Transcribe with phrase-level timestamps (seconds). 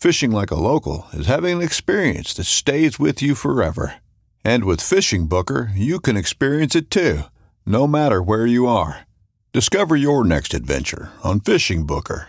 [0.00, 3.96] Fishing like a local is having an experience that stays with you forever.
[4.44, 7.22] And with Fishing Booker, you can experience it too,
[7.66, 9.08] no matter where you are.
[9.52, 12.28] Discover your next adventure on Fishing Booker.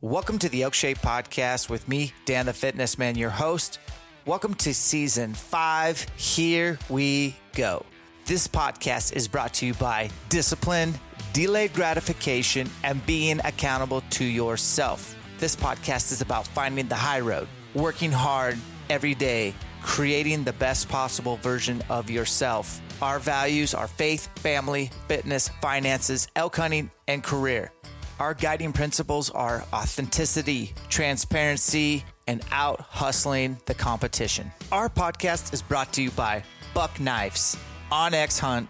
[0.00, 3.78] Welcome to the Elk Shape Podcast with me, Dan the Fitness Man, your host.
[4.24, 6.06] Welcome to season five.
[6.14, 7.84] Here we go.
[8.24, 10.94] This podcast is brought to you by discipline,
[11.32, 15.16] delayed gratification, and being accountable to yourself.
[15.38, 20.88] This podcast is about finding the high road, working hard every day, creating the best
[20.88, 22.80] possible version of yourself.
[23.02, 27.72] Our values are faith, family, fitness, finances, elk hunting, and career.
[28.20, 34.50] Our guiding principles are authenticity, transparency, and out hustling the competition.
[34.70, 36.42] Our podcast is brought to you by
[36.74, 37.56] Buck Knives,
[37.90, 38.68] onX Hunt,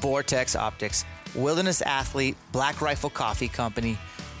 [0.00, 1.04] Vortex Optics,
[1.34, 3.98] Wilderness Athlete, Black Rifle Coffee Company,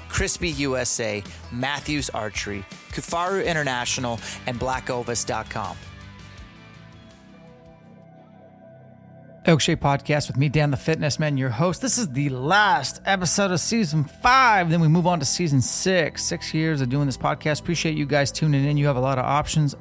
[0.08, 5.76] Crispi USA, Mathews Archery, Kifaru International, and BlackOvis.com.
[9.44, 11.82] Elk Shape Podcast with me, Dan the Fitness Man, your host.
[11.82, 14.70] This is the last episode of season five.
[14.70, 16.22] Then we move on to season six.
[16.22, 17.58] Six years of doing this podcast.
[17.60, 18.76] Appreciate you guys tuning in.
[18.76, 19.74] You have a lot of options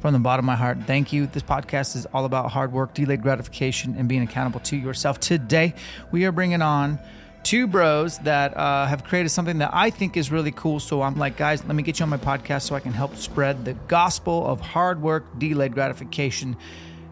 [0.00, 0.78] from the bottom of my heart.
[0.86, 1.26] Thank you.
[1.26, 5.20] This podcast is all about hard work, delayed gratification, and being accountable to yourself.
[5.20, 5.74] Today,
[6.10, 6.98] we are bringing on
[7.42, 10.80] two bros that uh, have created something that I think is really cool.
[10.80, 13.16] So I'm like, guys, let me get you on my podcast so I can help
[13.16, 16.56] spread the gospel of hard work, delayed gratification,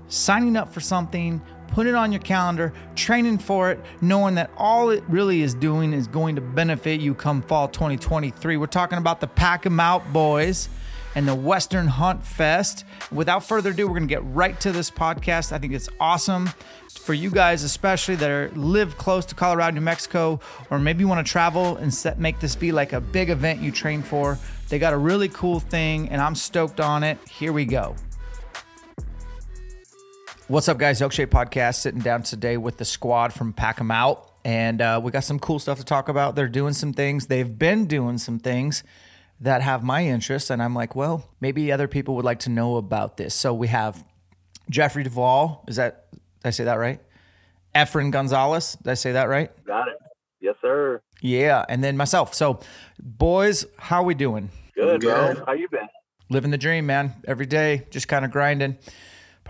[0.09, 1.43] signing up for something
[1.73, 5.93] put it on your calendar, training for it, knowing that all it really is doing
[5.93, 8.57] is going to benefit you come fall 2023.
[8.57, 10.69] We're talking about the Pack 'em Out Boys
[11.15, 12.85] and the Western Hunt Fest.
[13.11, 15.53] Without further ado, we're going to get right to this podcast.
[15.53, 16.51] I think it's awesome
[16.89, 21.09] for you guys, especially that are, live close to Colorado, New Mexico, or maybe you
[21.09, 24.39] want to travel and set, make this be like a big event you train for.
[24.69, 27.19] They got a really cool thing, and I'm stoked on it.
[27.29, 27.97] Here we go.
[30.51, 31.01] What's up, guys?
[31.01, 34.33] Elk Shape Podcast sitting down today with the squad from Pack 'em Out.
[34.45, 36.35] And uh, we got some cool stuff to talk about.
[36.35, 38.83] They're doing some things, they've been doing some things
[39.39, 40.51] that have my interest.
[40.51, 43.33] And I'm like, well, maybe other people would like to know about this.
[43.33, 44.05] So we have
[44.69, 45.65] Jeffrey Duvall.
[45.69, 46.99] Is that, did I say that right?
[47.73, 48.77] Efren Gonzalez.
[48.83, 49.53] Did I say that right?
[49.65, 49.99] Got it.
[50.41, 51.01] Yes, sir.
[51.21, 51.65] Yeah.
[51.69, 52.35] And then myself.
[52.35, 52.59] So,
[52.99, 54.51] boys, how we doing?
[54.75, 55.37] Good, Good.
[55.37, 55.45] bro.
[55.47, 55.87] How you been?
[56.29, 57.15] Living the dream, man.
[57.25, 58.79] Every day, just kind of grinding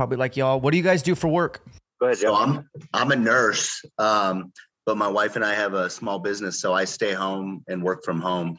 [0.00, 0.58] probably like y'all.
[0.58, 1.62] What do you guys do for work?
[2.00, 4.50] Go ahead, so I'm I'm a nurse, um,
[4.86, 8.02] but my wife and I have a small business, so I stay home and work
[8.02, 8.56] from home.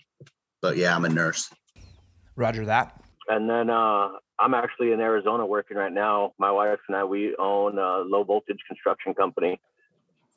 [0.62, 1.52] But yeah, I'm a nurse.
[2.36, 3.04] Roger that.
[3.28, 6.34] And then uh, I'm actually in Arizona working right now.
[6.38, 9.60] My wife and I we own a low voltage construction company,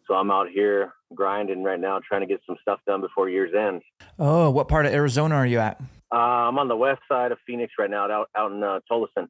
[0.08, 3.52] so I'm out here grinding right now, trying to get some stuff done before year's
[3.54, 3.82] end.
[4.18, 5.78] Oh, what part of Arizona are you at?
[6.10, 9.28] Uh, I'm on the west side of Phoenix right now, out out in uh, Tolleson.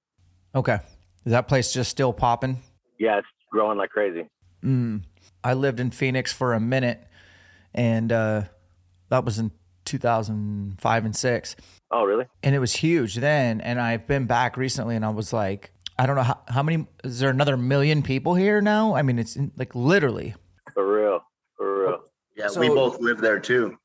[0.55, 0.79] Okay.
[1.25, 2.61] Is that place just still popping?
[2.99, 4.29] Yeah, it's growing like crazy.
[4.63, 5.03] Mm.
[5.43, 7.03] I lived in Phoenix for a minute,
[7.75, 8.43] and uh,
[9.11, 9.51] that was in
[9.85, 11.57] 2005 and six.
[11.91, 12.27] Oh, really?
[12.43, 13.61] And it was huge then.
[13.61, 16.87] And I've been back recently, and I was like, I don't know how, how many.
[17.05, 18.95] Is there another million people here now?
[18.95, 20.35] I mean, it's in, like literally.
[20.73, 21.21] For real,
[21.57, 22.49] for real.
[22.49, 23.79] So- we both lived there too.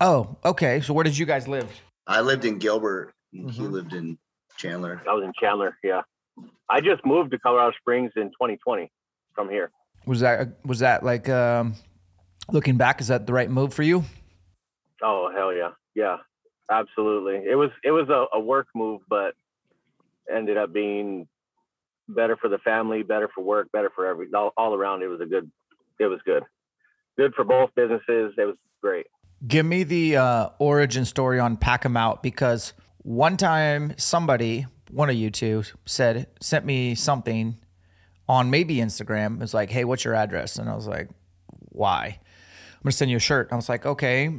[0.00, 0.80] Oh, okay.
[0.80, 1.68] So where did you guys live?
[2.06, 3.12] I lived in Gilbert.
[3.34, 4.16] and He lived in
[4.56, 5.02] Chandler.
[5.06, 5.76] I was in Chandler.
[5.84, 6.00] Yeah,
[6.68, 8.90] I just moved to Colorado Springs in 2020
[9.34, 9.70] from here.
[10.06, 11.74] Was that was that like um,
[12.50, 13.00] looking back?
[13.00, 14.04] Is that the right move for you?
[15.02, 16.18] Oh hell yeah, yeah,
[16.70, 17.50] absolutely.
[17.50, 19.34] It was it was a, a work move, but
[20.32, 21.26] ended up being
[22.08, 25.02] better for the family, better for work, better for every all, all around.
[25.02, 25.50] It was a good.
[25.98, 26.42] It was good.
[27.18, 28.34] Good for both businesses.
[28.38, 29.06] It was great.
[29.46, 35.10] Give me the uh, origin story on Pack 'em Out because one time somebody, one
[35.10, 37.56] of you two, said sent me something
[38.28, 39.34] on maybe Instagram.
[39.34, 41.08] It was like, "Hey, what's your address?" And I was like,
[41.70, 43.48] "Why?" I'm gonna send you a shirt.
[43.50, 44.34] I was like, "Okay."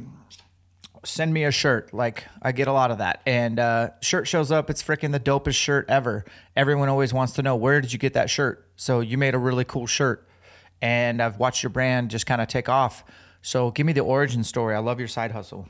[1.04, 1.92] Send me a shirt.
[1.92, 4.70] Like I get a lot of that, and uh, shirt shows up.
[4.70, 6.24] It's freaking the dopest shirt ever.
[6.54, 8.68] Everyone always wants to know where did you get that shirt.
[8.76, 10.28] So you made a really cool shirt,
[10.80, 13.02] and I've watched your brand just kind of take off.
[13.42, 14.76] So give me the origin story.
[14.76, 15.68] I love your side hustle.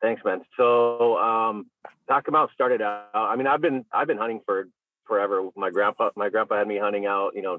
[0.00, 0.42] Thanks, man.
[0.56, 1.66] So, um,
[2.08, 3.08] Pack 'em Out started out.
[3.14, 4.68] I mean, I've been I've been hunting for
[5.06, 5.48] forever.
[5.56, 7.34] My grandpa my grandpa had me hunting out.
[7.34, 7.58] You know,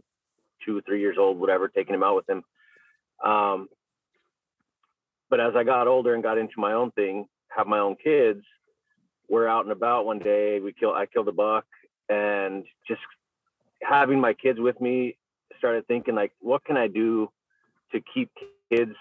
[0.66, 2.44] two three years old, whatever, taking him out with him.
[3.24, 3.70] Um,
[5.30, 8.44] but as I got older and got into my own thing, have my own kids,
[9.30, 10.60] we're out and about one day.
[10.60, 11.66] We kill I killed a buck,
[12.10, 13.02] and just
[13.84, 15.18] having my kids with me,
[15.58, 17.30] started thinking like, what can I do
[17.92, 18.32] to keep
[18.72, 18.96] kids,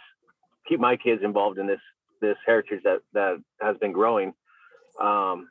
[0.69, 1.81] keep my kids involved in this
[2.21, 4.35] this heritage that that has been growing
[5.01, 5.49] um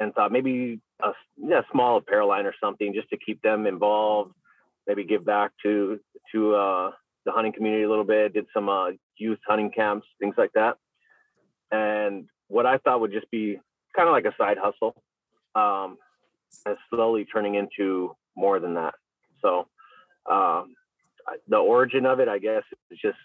[0.00, 4.32] and thought maybe a yeah, small apparel line or something just to keep them involved
[4.86, 6.00] maybe give back to
[6.32, 6.90] to uh
[7.26, 10.76] the hunting community a little bit did some uh youth hunting camps things like that.
[11.70, 13.58] And what i thought would just be
[13.94, 15.02] kind of like a side hustle
[15.54, 15.98] um
[16.66, 18.94] is slowly turning into more than that.
[19.42, 19.68] So
[20.30, 20.74] um
[21.48, 23.18] the origin of it i guess is just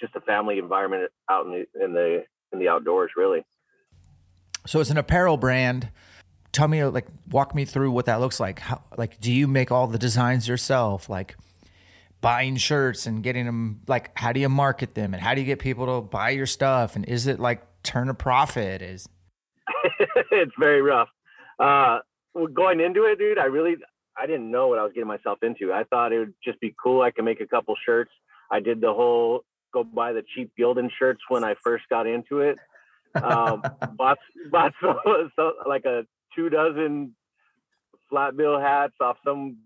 [0.00, 3.44] just a family environment out in the in the in the outdoors really
[4.66, 5.90] So it's an apparel brand.
[6.52, 8.58] Tell me, like, walk me through what that looks like.
[8.58, 11.08] How, like, do you make all the designs yourself?
[11.08, 11.36] Like,
[12.20, 13.80] buying shirts and getting them.
[13.86, 15.14] Like, how do you market them?
[15.14, 16.96] And how do you get people to buy your stuff?
[16.96, 18.82] And is it like turn a profit?
[18.82, 19.08] Is
[20.30, 21.08] it's very rough
[21.60, 21.98] uh
[22.54, 23.76] going into it dude i really
[24.16, 26.74] i didn't know what i was getting myself into i thought it would just be
[26.82, 28.10] cool i could make a couple shirts
[28.50, 32.40] i did the whole go buy the cheap gildan shirts when i first got into
[32.40, 32.56] it
[33.14, 33.62] um
[33.96, 34.18] bought
[34.50, 34.98] bought so,
[35.36, 36.02] so like a
[36.34, 37.14] two dozen
[38.08, 39.58] flat bill hats off some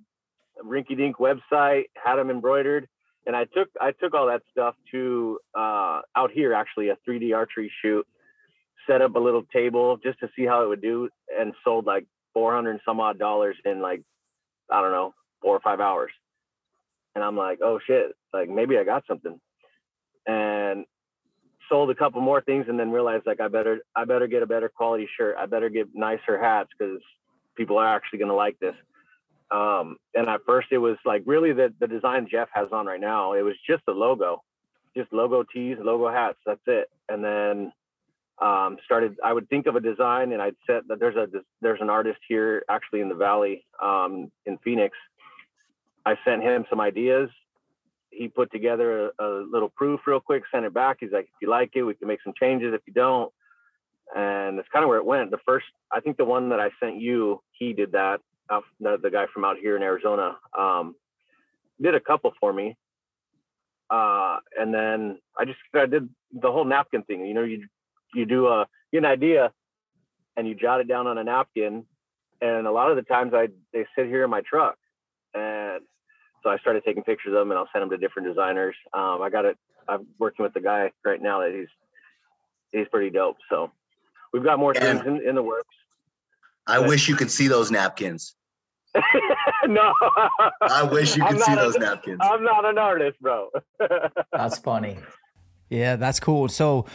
[0.64, 2.88] rinky dink website had them embroidered.
[3.26, 7.35] And i took i took all that stuff to uh out here actually a 3d
[7.35, 8.06] archery shoot
[8.87, 11.08] set up a little table just to see how it would do
[11.38, 14.02] and sold like 400 and some odd dollars in like
[14.70, 16.12] i don't know four or five hours.
[17.14, 19.38] And i'm like oh shit like maybe i got something.
[20.26, 20.85] And
[21.69, 24.46] sold a couple more things and then realized like i better i better get a
[24.46, 25.37] better quality shirt.
[25.38, 27.00] I better get nicer hats because
[27.56, 28.75] people are actually going to like this.
[29.50, 33.00] Um and at first it was like really the the design jeff has on right
[33.00, 34.43] now it was just a logo
[34.96, 36.88] just logo tees logo hats that's it.
[37.08, 37.72] And then
[38.43, 41.28] um, started i would think of a design and i'd set that there's a
[41.62, 44.96] there's an artist here actually in the valley um, in phoenix.
[46.05, 47.31] I sent him some ideas
[48.16, 50.99] he put together a, a little proof real quick sent it back.
[51.00, 52.72] He's like if you like it we can make some changes.
[52.74, 53.32] If you don't
[54.15, 55.31] and that's kind of where it went.
[55.31, 59.10] The first i think the one that i sent you he did that uh, the,
[59.10, 60.94] guy from out here in arizona um,
[61.81, 62.77] did a couple for me.
[63.91, 67.24] Uh, and then i just i did the whole napkin thing.
[67.24, 67.67] You know you
[68.15, 69.53] you do a get an idea
[70.36, 71.84] and you jot it down on a napkin.
[72.41, 74.77] And a lot of the times i they sit here in my truck
[75.34, 75.82] and
[76.44, 79.20] so i started taking pictures of them and i'll send them to different designers um,
[79.22, 79.56] i got it
[79.89, 81.67] i'm working with the guy right now that he's
[82.70, 83.72] he's pretty dope so
[84.32, 85.69] we've got more things in, in the works
[86.67, 88.36] I wish you could see those napkins.
[89.67, 89.93] no
[90.63, 92.20] I wish you could see a- those napkins.
[92.22, 93.51] i'm not an artist bro
[94.32, 94.96] That's funny.
[95.70, 96.48] Yeah, that's cool.
[96.48, 96.86] So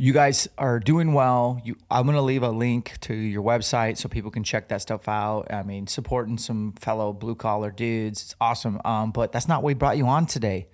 [0.00, 1.60] you guys are doing well.
[1.64, 4.80] You, I'm going to leave a link to your website so people can check that
[4.80, 5.52] stuff out.
[5.52, 8.22] I mean, supporting some fellow blue collar dudes.
[8.22, 8.80] It's awesome.
[8.84, 10.68] Um, but that's not what we brought you on today.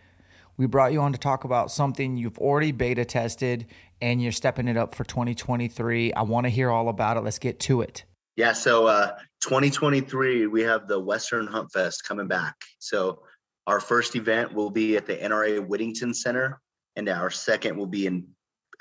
[0.59, 3.67] We brought you on to talk about something you've already beta tested
[4.03, 6.13] and you're stepping it up for 2023.
[6.13, 7.21] I want to hear all about it.
[7.21, 8.05] Let's get to it.
[8.37, 12.57] Yeah, so uh 2023 we have the Western Hunt Fest coming back.
[12.79, 13.23] So
[13.67, 16.61] our first event will be at the NRA Whittington Center
[16.95, 18.27] and our second will be in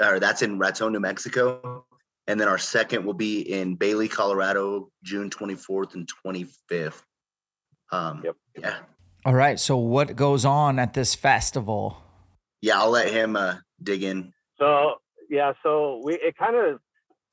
[0.01, 1.85] or that's in Raton, New Mexico.
[2.27, 7.01] And then our second will be in Bailey, Colorado, June 24th and 25th.
[7.91, 8.35] Um Yep.
[8.57, 8.77] yeah.
[9.25, 9.59] All right.
[9.59, 11.97] So, what goes on at this festival?
[12.61, 14.33] Yeah, I'll let him uh, dig in.
[14.57, 14.95] So
[15.29, 16.79] yeah, so we it kind of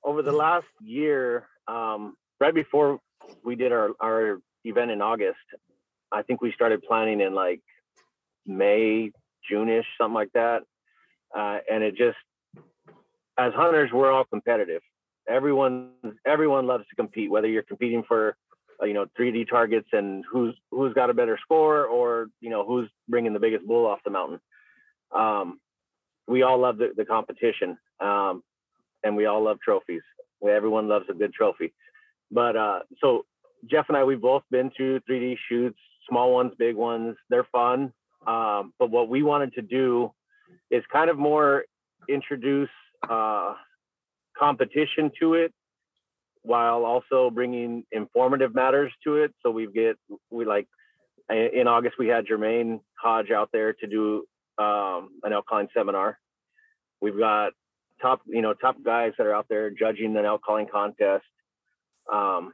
[0.02, 3.00] over the last year, um, right before
[3.45, 5.38] we did our our event in August,
[6.12, 7.61] I think we started planning in like
[8.47, 9.12] May,
[9.49, 10.62] June-ish, something like that.
[11.37, 12.17] Uh, and it just,
[13.40, 14.82] as hunters, we're all competitive.
[15.28, 15.90] Everyone,
[16.26, 17.30] everyone loves to compete.
[17.30, 18.37] Whether you're competing for,
[18.82, 22.66] uh, you know, 3D targets and who's who's got a better score, or you know,
[22.66, 24.40] who's bringing the biggest bull off the mountain.
[25.14, 25.61] Um,
[26.26, 28.42] we all love the, the competition, um,
[29.02, 30.02] and we all love trophies.
[30.47, 31.73] Everyone loves a good trophy.
[32.30, 33.25] But uh, so
[33.70, 35.78] Jeff and I, we've both been to 3D shoots,
[36.09, 37.16] small ones, big ones.
[37.28, 37.92] They're fun.
[38.26, 40.12] Um, but what we wanted to do
[40.70, 41.64] is kind of more
[42.09, 42.68] introduce
[43.09, 43.54] uh,
[44.38, 45.52] competition to it
[46.42, 49.33] while also bringing informative matters to it.
[49.42, 49.97] So we get,
[50.30, 50.66] we like,
[51.28, 54.25] in August, we had Jermaine Hodge out there to do
[54.59, 56.19] um, an elk calling seminar.
[57.00, 57.52] We've got
[58.02, 61.25] top, you know, top guys that are out there judging elk calling contest.
[62.12, 62.52] Um,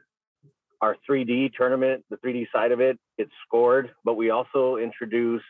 [0.81, 5.41] our 3D tournament, the 3D side of it, it's scored, but we also introduce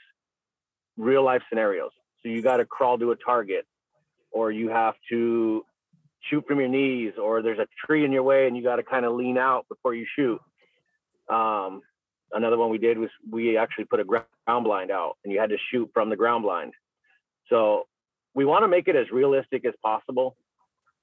[0.95, 1.91] real life scenarios.
[2.23, 3.65] So you got to crawl to a target,
[4.31, 5.63] or you have to
[6.29, 8.83] shoot from your knees, or there's a tree in your way and you got to
[8.83, 10.39] kind of lean out before you shoot.
[11.29, 11.81] Um,
[12.31, 14.25] another one we did was we actually put a ground
[14.63, 16.73] blind out and you had to shoot from the ground blind.
[17.49, 17.87] So
[18.33, 20.35] we want to make it as realistic as possible.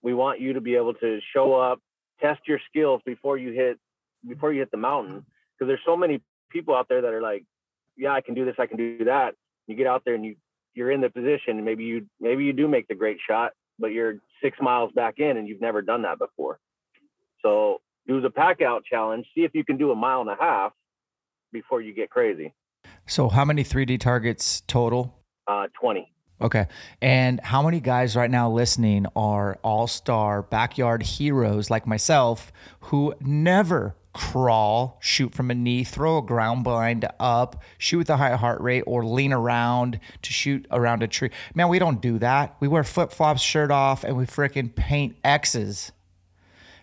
[0.03, 1.81] We want you to be able to show up,
[2.21, 3.79] test your skills before you hit
[4.27, 7.45] before you hit the mountain because there's so many people out there that are like,
[7.97, 9.35] yeah, I can do this, I can do that.
[9.67, 10.37] You get out there and you
[10.75, 14.17] you're in the position, maybe you maybe you do make the great shot, but you're
[14.43, 16.59] six miles back in and you've never done that before.
[17.43, 19.27] So do the pack out challenge.
[19.35, 20.73] See if you can do a mile and a half
[21.53, 22.55] before you get crazy.
[23.07, 25.15] So how many 3D targets total?
[25.47, 26.11] Uh, 20.
[26.41, 26.67] Okay.
[27.01, 33.15] And how many guys right now listening are all star backyard heroes like myself who
[33.21, 38.37] never crawl, shoot from a knee, throw a ground blind up, shoot with a high
[38.37, 41.31] heart rate, or lean around to shoot around a tree.
[41.55, 42.57] Man, we don't do that.
[42.61, 45.93] We wear flip flops, shirt off, and we freaking paint X's.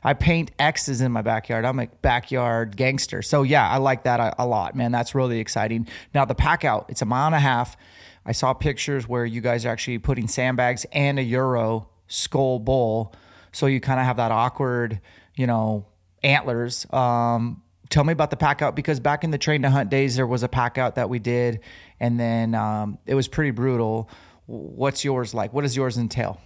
[0.04, 1.64] I paint X's in my backyard.
[1.64, 3.22] I'm a backyard gangster.
[3.22, 4.92] So yeah, I like that a, a lot, man.
[4.92, 5.88] That's really exciting.
[6.14, 7.78] Now the pack out, it's a mile and a half.
[8.26, 13.14] I saw pictures where you guys are actually putting sandbags and a Euro skull bull.
[13.52, 15.02] So you kind of have that awkward,
[15.36, 15.86] you know,
[16.24, 16.86] antlers.
[16.92, 20.16] Um, tell me about the pack out because back in the train to hunt days,
[20.16, 21.60] there was a pack out that we did,
[22.00, 24.10] and then um, it was pretty brutal.
[24.48, 25.54] What's yours like?
[25.54, 26.42] What does yours entail?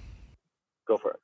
[0.88, 1.20] Go for it.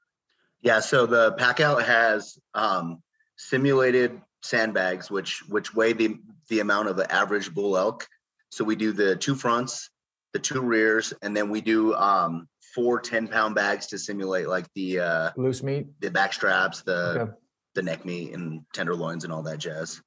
[0.61, 3.01] Yeah, so the pack out has um,
[3.35, 6.17] simulated sandbags, which which weigh the
[6.49, 8.07] the amount of the average bull elk.
[8.49, 9.89] So we do the two fronts,
[10.33, 14.65] the two rears, and then we do um, four 10 pound bags to simulate like
[14.75, 17.31] the uh, loose meat, the back straps, the Okay.
[17.75, 20.01] The neck meat and tenderloins and all that jazz.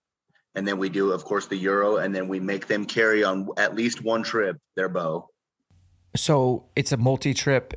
[0.55, 3.49] And then we do, of course, the euro, and then we make them carry on
[3.57, 5.29] at least one trip their bow.
[6.15, 7.75] So it's a multi-trip.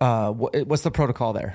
[0.00, 1.54] Uh, what's the protocol there?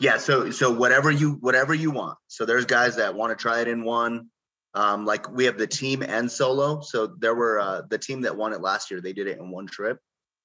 [0.00, 2.18] Yeah, so so whatever you whatever you want.
[2.26, 4.28] So there's guys that want to try it in one.
[4.74, 6.80] Um, like we have the team and solo.
[6.80, 9.00] So there were uh, the team that won it last year.
[9.00, 9.98] They did it in one trip.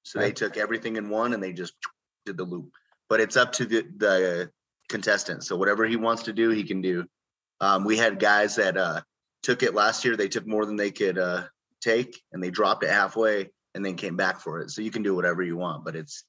[0.03, 1.73] So they took everything in one and they just
[2.25, 2.71] did the loop.
[3.09, 4.51] But it's up to the the
[4.93, 5.43] contestant.
[5.43, 7.05] So whatever he wants to do, he can do.
[7.59, 9.01] Um, we had guys that uh,
[9.41, 10.15] took it last year.
[10.15, 11.45] They took more than they could uh,
[11.81, 14.69] take, and they dropped it halfway and then came back for it.
[14.69, 16.25] So you can do whatever you want, but it's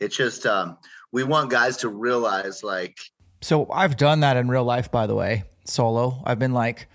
[0.00, 0.76] it's just um,
[1.12, 2.98] we want guys to realize like
[3.40, 6.20] So I've done that in real life, by the way, solo.
[6.26, 6.88] I've been like,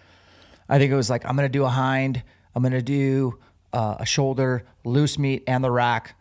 [0.68, 2.22] I think it was like, I'm to do a hind,
[2.54, 3.40] I'm to do
[3.72, 6.16] uh, a shoulder, loose meat, and the rack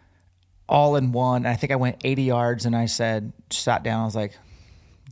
[0.68, 1.38] all in one.
[1.44, 4.02] And I think I went 80 yards and I said, sat down.
[4.02, 4.38] I was like,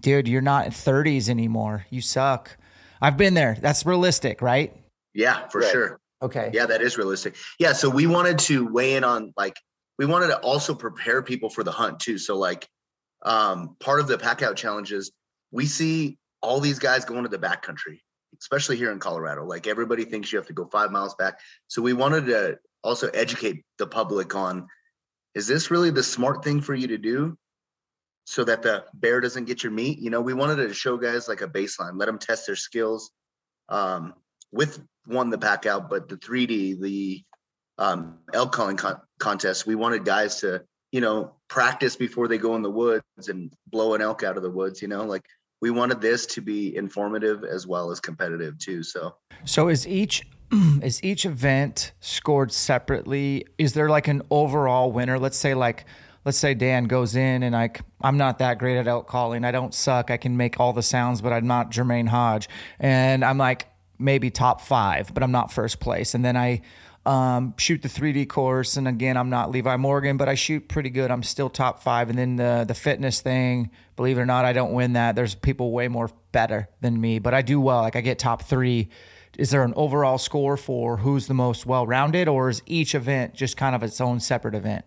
[0.02, 1.86] dude, you're not in 30s anymore.
[1.88, 2.56] You suck.
[3.00, 3.56] I've been there.
[3.60, 4.76] That's realistic, right?
[5.14, 5.72] Yeah, for Right.
[5.72, 6.00] sure.
[6.20, 6.50] Okay.
[6.52, 7.36] Yeah, that is realistic.
[7.58, 9.56] Yeah, so we wanted to weigh in on like
[9.98, 12.18] we wanted to also prepare people for the hunt too.
[12.18, 12.68] So like
[13.24, 15.10] um part of the pack out challenges,
[15.50, 18.00] we see all these guys going to the backcountry,
[18.40, 19.44] especially here in Colorado.
[19.44, 21.40] Like everybody thinks you have to go five miles back.
[21.66, 24.66] So we wanted to also educate the public on
[25.34, 27.36] is this really the smart thing for you to do
[28.24, 29.98] so that the bear doesn't get your meat?
[29.98, 33.10] You know, we wanted to show guys like a baseline, let them test their skills
[33.68, 34.14] um,
[34.52, 37.22] with one the pack out, but the 3D, the
[37.78, 40.62] um, elk calling con- contest, we wanted guys to,
[40.92, 44.42] you know, practice before they go in the woods and blow an elk out of
[44.42, 44.82] the woods.
[44.82, 45.24] You know, like
[45.60, 48.82] we wanted this to be informative as well as competitive too.
[48.82, 49.14] So
[49.44, 50.22] So is each
[50.82, 53.46] is each event scored separately?
[53.58, 55.18] Is there like an overall winner?
[55.18, 55.86] Let's say like
[56.24, 59.44] let's say Dan goes in and like I'm not that great at elk calling.
[59.44, 60.10] I don't suck.
[60.10, 62.48] I can make all the sounds, but I'm not Jermaine Hodge.
[62.78, 66.14] And I'm like maybe top five, but I'm not first place.
[66.14, 66.62] And then I
[67.04, 70.90] um, shoot the 3D course, and again, I'm not Levi Morgan, but I shoot pretty
[70.90, 71.10] good.
[71.10, 72.10] I'm still top five.
[72.10, 75.16] And then the the fitness thing, believe it or not, I don't win that.
[75.16, 77.82] There's people way more better than me, but I do well.
[77.82, 78.88] Like I get top three.
[79.38, 83.34] Is there an overall score for who's the most well rounded, or is each event
[83.34, 84.84] just kind of its own separate event?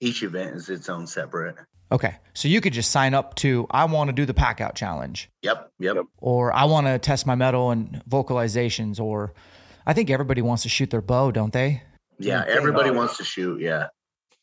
[0.00, 1.56] Each event is its own separate.
[1.90, 2.16] Okay.
[2.34, 5.30] So you could just sign up to, I want to do the pack out challenge.
[5.42, 5.72] Yep.
[5.78, 5.96] Yep.
[6.18, 9.00] Or I want to test my metal and vocalizations.
[9.00, 9.32] Or
[9.86, 11.82] I think everybody wants to shoot their bow, don't they?
[12.18, 12.44] Yeah.
[12.46, 13.60] Everybody wants to shoot.
[13.60, 13.88] Yeah.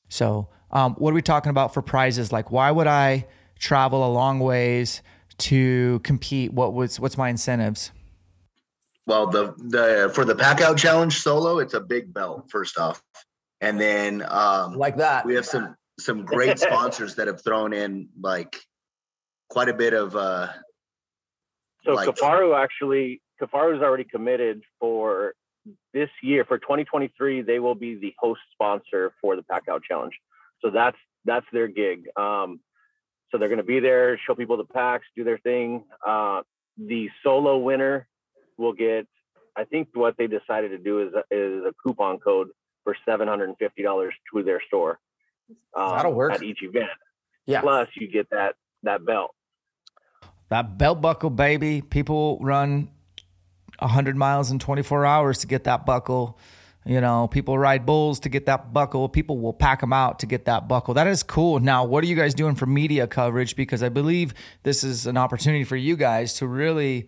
[0.10, 2.32] So, um, what are we talking about for prizes?
[2.32, 3.28] Like, why would I
[3.60, 5.02] travel a long ways
[5.38, 6.52] to compete?
[6.52, 7.92] What was, what's my incentives?
[9.06, 13.04] Well, the, the, for the pack out challenge solo, it's a big belt first off.
[13.66, 18.10] And then, um, like that, we have some, some great sponsors that have thrown in
[18.22, 18.56] like
[19.50, 20.50] quite a bit of uh
[21.84, 25.34] So like- Kifaru actually, Kifaru is already committed for
[25.94, 27.42] this year for 2023.
[27.42, 30.14] They will be the host sponsor for the Pack Out Challenge.
[30.62, 32.06] So that's that's their gig.
[32.16, 32.60] Um,
[33.32, 35.84] so they're going to be there, show people the packs, do their thing.
[36.06, 36.42] Uh,
[36.78, 38.08] the solo winner
[38.58, 39.08] will get.
[39.58, 42.50] I think what they decided to do is is a coupon code
[42.86, 45.00] for seven hundred and fifty dollars to their store.
[45.76, 46.32] Um, That'll work.
[46.32, 46.86] at each event.
[47.46, 47.60] Yeah.
[47.60, 49.36] Plus, you get that that belt.
[50.50, 51.82] that belt buckle, baby.
[51.82, 52.90] People run
[53.80, 56.40] 100 miles in 24 hours to get that buckle.
[56.88, 59.10] You know, people ride bulls to get that buckle.
[59.10, 60.94] People will pack them out to get that buckle.
[60.94, 61.60] That is cool.
[61.60, 63.56] Now, what are you guys doing for media coverage?
[63.56, 67.08] Because I believe this is an opportunity for you guys to really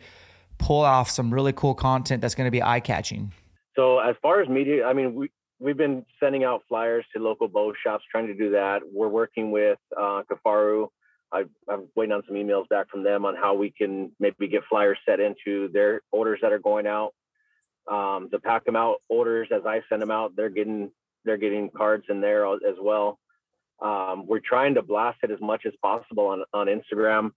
[0.57, 3.31] pull off some really cool content that's going to be eye catching.
[3.75, 7.47] So as far as media, I mean, we we've been sending out flyers to local
[7.47, 8.81] bow shops, trying to do that.
[8.91, 10.87] We're working with uh, Kifaru.
[11.31, 14.63] I, I'm waiting on some emails back from them on how we can maybe get
[14.69, 17.13] flyers set into their orders that are going out.
[17.91, 20.91] Um, the pack them out orders as I send them out, they're getting
[21.25, 23.19] they're getting cards in there as well.
[23.81, 27.31] Um, we're trying to blast it as much as possible on on Instagram.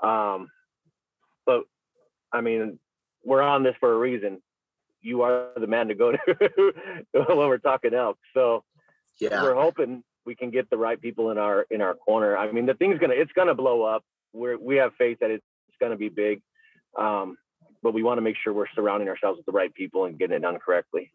[0.00, 0.48] Um,
[1.46, 1.62] but
[2.32, 2.78] I mean,
[3.24, 4.40] we're on this for a reason
[5.08, 6.18] you are the man to go to
[7.12, 8.18] when we're talking elk.
[8.34, 8.64] So
[9.18, 12.36] yeah we're hoping we can get the right people in our in our corner.
[12.36, 14.04] I mean, the thing's gonna it's gonna blow up.
[14.34, 16.42] We're we have faith that it's, it's gonna be big,
[16.98, 17.38] um,
[17.82, 20.36] but we want to make sure we're surrounding ourselves with the right people and getting
[20.36, 21.10] it done correctly.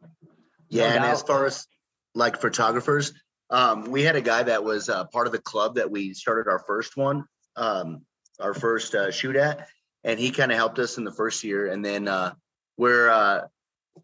[0.69, 1.67] Yeah, No and as far as
[2.15, 3.13] like photographers,
[3.51, 6.49] um, we had a guy that was uh, part of the club that we started
[6.49, 7.25] our first one,
[7.55, 8.01] um,
[8.39, 9.67] our first uh, shoot at,
[10.03, 11.67] and he kind of helped us in the first year.
[11.67, 12.33] And then uh,
[12.77, 13.41] we're uh,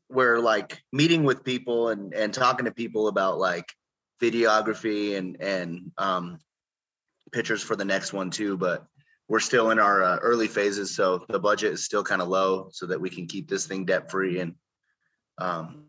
[0.09, 3.71] we're like meeting with people and and talking to people about like
[4.21, 6.39] videography and and um,
[7.31, 8.57] pictures for the next one too.
[8.57, 8.85] But
[9.27, 12.69] we're still in our uh, early phases, so the budget is still kind of low,
[12.71, 14.55] so that we can keep this thing debt free and
[15.37, 15.85] um,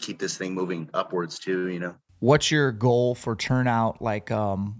[0.00, 1.68] keep this thing moving upwards too.
[1.68, 1.94] You know.
[2.20, 4.00] What's your goal for turnout?
[4.00, 4.76] Like, um,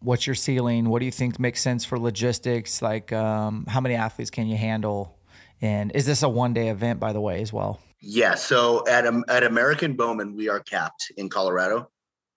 [0.00, 0.88] what's your ceiling?
[0.88, 2.80] What do you think makes sense for logistics?
[2.80, 5.18] Like, um, how many athletes can you handle?
[5.60, 7.80] And is this a one day event, by the way, as well?
[8.08, 8.36] Yeah.
[8.36, 11.90] So at at American Bowman, we are capped in Colorado.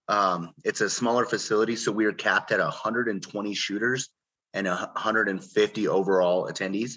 [0.08, 4.08] Um, it's a smaller facility, so we are capped at 120 shooters
[4.52, 6.94] and 150 overall attendees.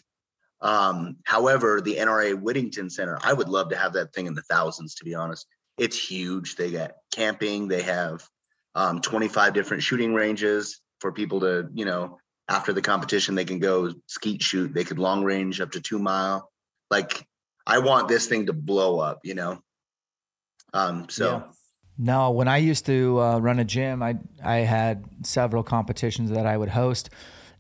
[0.60, 4.42] Um, however, the NRA Whittington Center, I would love to have that thing in the
[4.42, 4.96] thousands.
[4.96, 5.46] To be honest,
[5.78, 6.56] it's huge.
[6.56, 7.68] They got camping.
[7.68, 8.28] They have
[8.74, 12.18] um, 25 different shooting ranges for people to, you know,
[12.50, 14.74] after the competition, they can go skeet shoot.
[14.74, 16.52] They could long range up to two mile.
[16.90, 17.28] Like
[17.66, 19.62] I want this thing to blow up, you know.
[20.74, 21.44] Um, so
[21.98, 26.46] No, when I used to uh, run a gym, I I had several competitions that
[26.46, 27.10] I would host,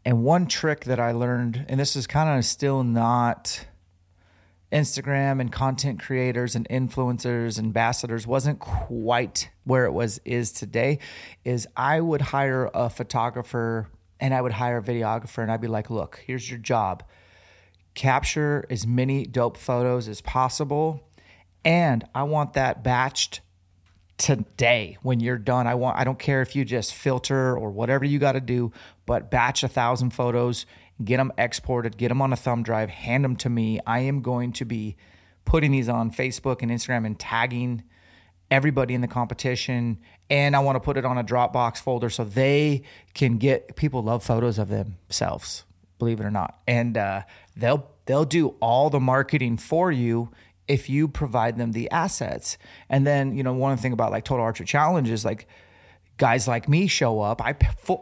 [0.03, 3.65] and one trick that I learned, and this is kind of still not
[4.71, 10.99] Instagram and content creators and influencers, ambassadors wasn't quite where it was is today.
[11.45, 13.87] Is I would hire a photographer
[14.19, 17.03] and I would hire a videographer, and I'd be like, look, here's your job
[17.93, 21.01] capture as many dope photos as possible.
[21.65, 23.39] And I want that batched
[24.17, 25.67] today when you're done.
[25.67, 28.71] I want I don't care if you just filter or whatever you got to do,
[29.05, 30.65] but batch a thousand photos,
[31.03, 33.79] get them exported, get them on a thumb drive, hand them to me.
[33.85, 34.95] I am going to be
[35.45, 37.83] putting these on Facebook and Instagram and tagging
[38.51, 39.97] everybody in the competition
[40.29, 44.03] and I want to put it on a Dropbox folder so they can get people
[44.03, 45.63] love photos of themselves,
[45.99, 46.59] believe it or not.
[46.67, 47.21] And uh,
[47.55, 50.29] they'll they'll do all the marketing for you
[50.67, 52.57] if you provide them the assets.
[52.89, 55.47] And then, you know, one thing about like Total Archer Challenge is like
[56.17, 57.41] guys like me show up.
[57.41, 57.55] I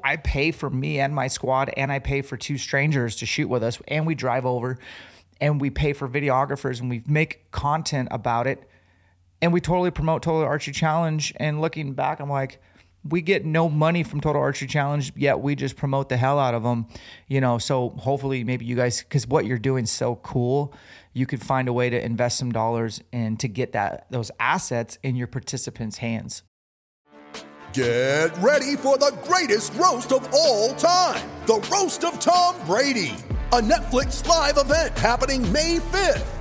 [0.04, 3.48] I pay for me and my squad, and I pay for two strangers to shoot
[3.48, 4.78] with us, and we drive over,
[5.40, 8.68] and we pay for videographers, and we make content about it,
[9.42, 11.34] and we totally promote Total Archer Challenge.
[11.38, 12.62] And looking back, I'm like,
[13.04, 16.54] we get no money from Total Archery Challenge, yet we just promote the hell out
[16.54, 16.88] of them,
[17.28, 17.58] you know.
[17.58, 20.74] So hopefully, maybe you guys, because what you're doing is so cool,
[21.14, 24.98] you could find a way to invest some dollars and to get that those assets
[25.04, 26.44] in your participants' hands.
[27.74, 33.16] Get ready for the greatest roast of all time the Roast of Tom Brady,
[33.52, 36.41] a Netflix live event happening May 5th.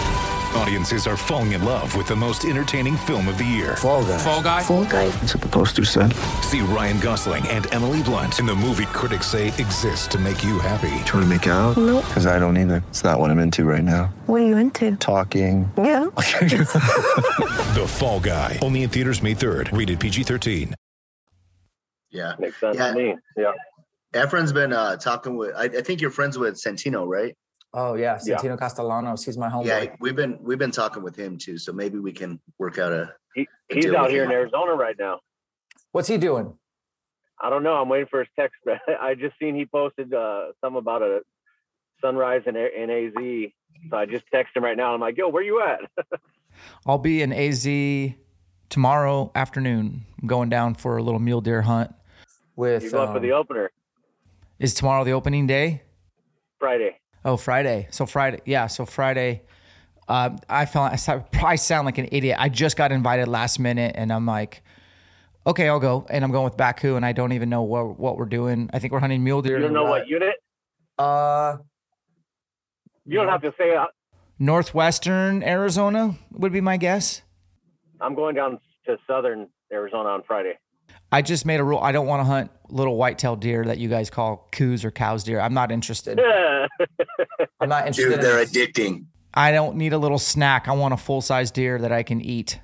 [0.55, 3.75] Audiences are falling in love with the most entertaining film of the year.
[3.77, 4.17] Fall Guy.
[4.17, 4.61] Fall Guy.
[4.63, 5.07] Fall guy.
[5.07, 6.13] That's what the poster said.
[6.43, 10.59] See Ryan Gosling and Emily Blunt in the movie critics say exists to make you
[10.59, 10.89] happy.
[11.05, 11.77] Trying to make it out?
[11.77, 12.03] Nope.
[12.05, 12.83] Because I don't either.
[12.89, 14.13] It's not what I'm into right now.
[14.25, 14.95] What are you into?
[14.97, 15.71] Talking.
[15.77, 16.09] Yeah.
[17.71, 18.59] The Fall Guy.
[18.61, 19.75] Only in theaters May 3rd.
[19.75, 20.73] Rated PG-13.
[22.11, 22.33] Yeah.
[22.37, 22.91] Makes sense Yeah.
[22.91, 23.15] to me.
[23.37, 23.53] Yeah.
[24.13, 25.55] Efren's been uh, talking with.
[25.55, 27.33] I, I think you're friends with Santino, right?
[27.73, 28.37] Oh yeah, Yeah.
[28.37, 29.23] Santino Castellanos.
[29.23, 29.65] He's my homeboy.
[29.65, 31.57] Yeah, we've been we've been talking with him too.
[31.57, 33.13] So maybe we can work out a.
[33.33, 34.31] He, I he's deal out here him.
[34.31, 35.19] in Arizona right now.
[35.93, 36.53] What's he doing?
[37.41, 37.73] I don't know.
[37.73, 38.57] I'm waiting for his text.
[38.65, 41.21] But I just seen he posted uh, some about a
[42.01, 43.51] sunrise in, A- in AZ.
[43.89, 44.93] So I just texted him right now.
[44.93, 45.79] I'm like, yo, where you at?
[46.85, 47.65] I'll be in AZ
[48.69, 50.05] tomorrow afternoon.
[50.21, 51.93] I'm going down for a little mule deer hunt.
[52.55, 53.71] With you going for um, the opener
[54.59, 55.81] is tomorrow the opening day?
[56.59, 56.99] Friday.
[57.23, 57.87] Oh, Friday.
[57.91, 58.67] So Friday, yeah.
[58.67, 59.43] So Friday,
[60.07, 62.37] uh, I felt I sound- probably sound like an idiot.
[62.39, 64.63] I just got invited last minute, and I'm like,
[65.45, 66.05] okay, I'll go.
[66.09, 68.69] And I'm going with Bakcou, and I don't even know what what we're doing.
[68.73, 69.57] I think we're hunting mule deer.
[69.57, 70.35] You don't know what unit?
[70.97, 71.57] Uh,
[73.05, 73.75] You don't have to say.
[73.75, 73.85] uh,
[74.39, 77.21] northwestern Arizona would be my guess.
[77.99, 80.57] I'm going down to southern Arizona on Friday.
[81.11, 81.79] I just made a rule.
[81.79, 85.23] I don't want to hunt little whitetail deer that you guys call coos or Coues
[85.25, 85.39] deer.
[85.41, 86.19] I'm not interested.
[87.59, 88.15] I'm not interested.
[88.15, 89.05] Dude, they're in, addicting.
[89.33, 90.67] I don't need a little snack.
[90.67, 92.59] I want a full size deer that I can eat.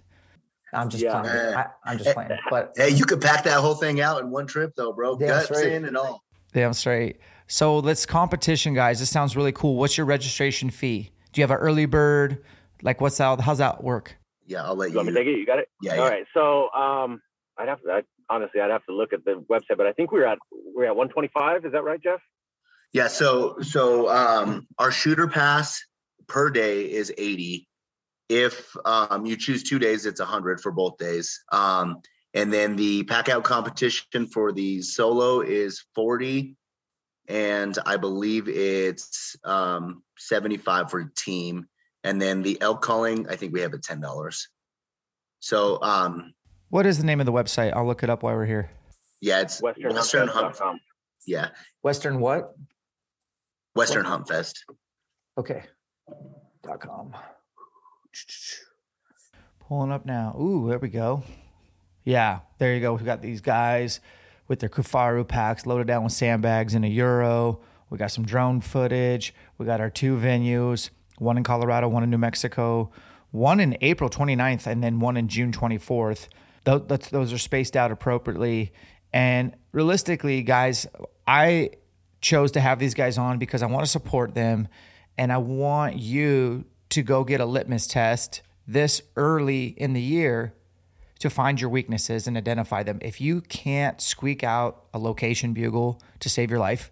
[0.74, 1.22] I'm just Yeah.
[1.22, 1.56] playing.
[1.56, 2.32] I, I'm just playing.
[2.50, 5.18] But Hey, you could pack that whole thing out in one trip, though, bro.
[5.18, 5.74] Damn Guts straight.
[5.74, 6.24] in and all.
[6.54, 7.20] damn straight.
[7.48, 9.00] So let's competition, guys.
[9.00, 9.76] This sounds really cool.
[9.78, 11.12] What's your registration fee?
[11.32, 12.44] Do you have an early bird?
[12.82, 13.40] Like, what's that?
[13.42, 14.18] How's that work?
[14.46, 15.20] Yeah, I'll let You want me you.
[15.20, 15.40] to take it?
[15.40, 15.70] You got it?
[15.82, 16.10] Yeah, All yeah.
[16.10, 16.26] right.
[16.34, 17.22] So um,
[17.58, 17.92] I'd have to.
[17.92, 20.86] I, honestly, I'd have to look at the website, but I think we're at we're
[20.86, 21.66] at 125.
[21.66, 22.22] Is that right, Jeff?
[22.94, 25.82] Yeah, so so um our shooter pass
[26.28, 27.68] per day is 80.
[28.30, 31.44] If um you choose two days, it's 100 for both days.
[31.52, 32.02] Um
[32.34, 36.56] and then the pack out competition for the solo is 40
[37.28, 41.68] and I believe it's um 75 for a team.
[42.04, 44.48] And then the elk calling, I think we have it $10.
[45.40, 46.34] So um
[46.70, 47.74] What is the name of the website?
[47.74, 48.70] I'll look it up while we're here.
[49.22, 50.58] yeah, it's Western, Western Hunt.
[50.58, 50.82] Hunt.
[51.26, 51.50] Yeah,
[51.82, 52.54] Western what?
[53.76, 54.64] Western Hunt Fest.
[55.38, 55.64] Okay.
[56.64, 57.14] Dot com.
[59.68, 60.36] Pulling up now.
[60.40, 61.24] Ooh, there we go.
[62.04, 62.94] Yeah, there you go.
[62.94, 64.00] We got these guys
[64.48, 67.60] with their Kifaru packs loaded down with sandbags and a euro.
[67.90, 69.34] We got some drone footage.
[69.58, 72.92] We got our two venues, one in Colorado, one in New Mexico,
[73.32, 76.28] one in April 29th, and then one in June 24th.
[76.68, 78.74] Those, those are spaced out appropriately.
[79.14, 80.86] And realistically, guys,
[81.26, 81.72] I
[82.20, 84.68] chose to have these guys on because I want to support them
[85.18, 90.54] and I want you to go get a litmus test this early in the year
[91.20, 93.00] to find your weaknesses and identify them.
[93.02, 96.92] If you can't squeak out a location bugle to save your life,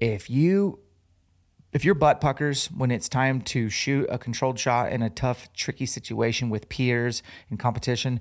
[0.00, 0.78] if you
[1.72, 5.50] if your butt puckers when it's time to shoot a controlled shot in a tough,
[5.54, 8.20] tricky situation with peers and competition,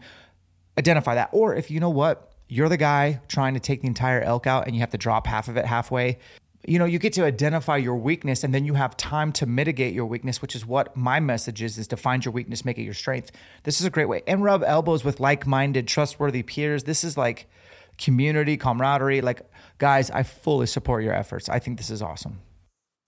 [0.82, 1.30] identify that.
[1.32, 4.66] Or if you know what, you're the guy trying to take the entire elk out
[4.66, 6.20] and you have to drop half of it halfway.
[6.68, 9.94] You know, you get to identify your weakness and then you have time to mitigate
[9.94, 12.84] your weakness, which is what my message is, is to find your weakness, make it
[12.84, 13.32] your strength.
[13.64, 14.22] This is a great way.
[14.28, 16.84] And rub elbows with like-minded, trustworthy peers.
[16.84, 17.50] This is like
[17.98, 19.22] community, camaraderie.
[19.22, 19.42] Like,
[19.78, 21.50] guys, I fully support your efforts.
[21.50, 22.42] I think this is awesome.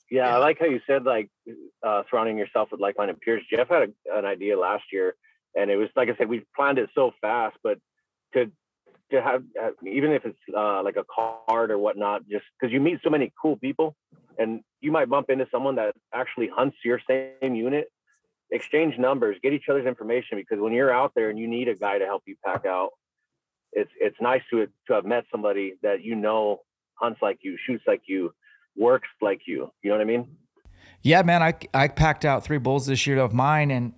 [0.09, 0.35] Yeah.
[0.35, 1.29] I like how you said like
[1.85, 3.43] uh, surrounding yourself with like-minded peers.
[3.51, 5.15] Jeff had a, an idea last year,
[5.55, 7.77] and it was like I said, we planned it so fast, but
[8.33, 8.51] to
[9.11, 12.79] to have uh, even if it's uh, like a card or whatnot, just because you
[12.79, 13.95] meet so many cool people,
[14.37, 17.87] and you might bump into someone that actually hunts your same unit.
[18.51, 21.75] Exchange numbers, get each other's information because when you're out there and you need a
[21.75, 22.89] guy to help you pack out,
[23.71, 26.61] it's it's nice to to have met somebody that you know
[26.95, 28.33] hunts like you, shoots like you,
[28.75, 29.71] works like you.
[29.81, 30.37] You know what I mean?
[31.01, 33.93] Yeah, man, I I packed out three bulls this year of mine, and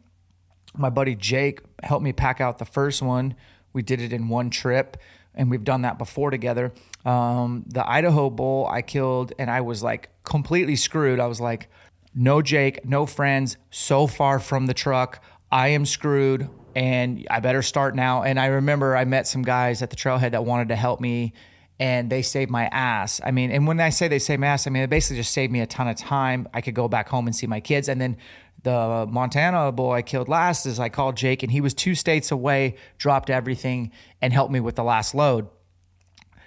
[0.78, 3.36] my buddy Jake helped me pack out the first one.
[3.74, 4.98] We did it in one trip,
[5.34, 6.74] and we've done that before together.
[7.06, 11.20] Um, the Idaho bull I killed, and I was like completely screwed.
[11.20, 11.70] I was like,
[12.14, 15.22] no Jake, no friends, so far from the truck.
[15.52, 18.24] I am screwed, and I better start now.
[18.24, 21.34] And I remember I met some guys at the trailhead that wanted to help me
[21.80, 23.20] and they saved my ass.
[23.24, 25.34] I mean, and when I say they saved my ass, I mean, it basically just
[25.34, 26.48] saved me a ton of time.
[26.54, 27.90] I could go back home and see my kids.
[27.90, 28.18] And then
[28.66, 32.76] the Montana boy killed last is I called Jake and he was two states away,
[32.98, 33.92] dropped everything
[34.24, 35.48] and helped me with the last load.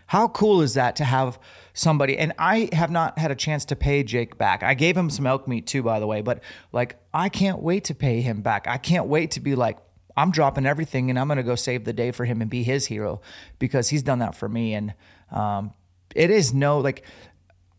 [0.07, 1.38] How cool is that to have
[1.74, 2.18] somebody?
[2.18, 4.64] And I have not had a chance to pay Jake back.
[4.64, 7.85] I gave him some elk meat too, by the way, but like, I can't wait
[7.85, 8.66] to pay him back.
[8.66, 9.78] I can't wait to be like,
[10.16, 12.64] I'm dropping everything and I'm going to go save the day for him and be
[12.64, 13.20] his hero
[13.61, 14.74] because he's done that for me.
[14.74, 14.92] And
[15.31, 15.72] um,
[16.16, 17.04] it is no, like,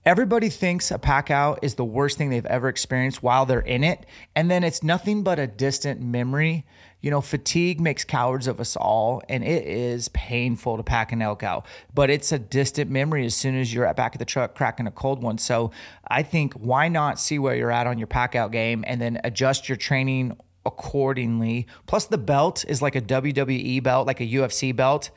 [0.06, 3.84] everybody thinks a pack out is the worst thing they've ever experienced while they're in
[3.84, 4.06] it.
[4.36, 6.66] And then it's nothing but a distant memory.
[7.02, 11.22] You know, fatigue makes cowards of us all, and it is painful to pack an
[11.22, 14.26] elk out, but it's a distant memory as soon as you're at back of the
[14.26, 15.38] truck cracking a cold one.
[15.38, 15.72] So
[16.06, 19.22] I think why not see where you're at on your pack out game and then
[19.24, 20.36] adjust your training
[20.66, 21.68] accordingly.
[21.88, 25.10] Plus, the belt is like a WWE belt, like a UFC belt.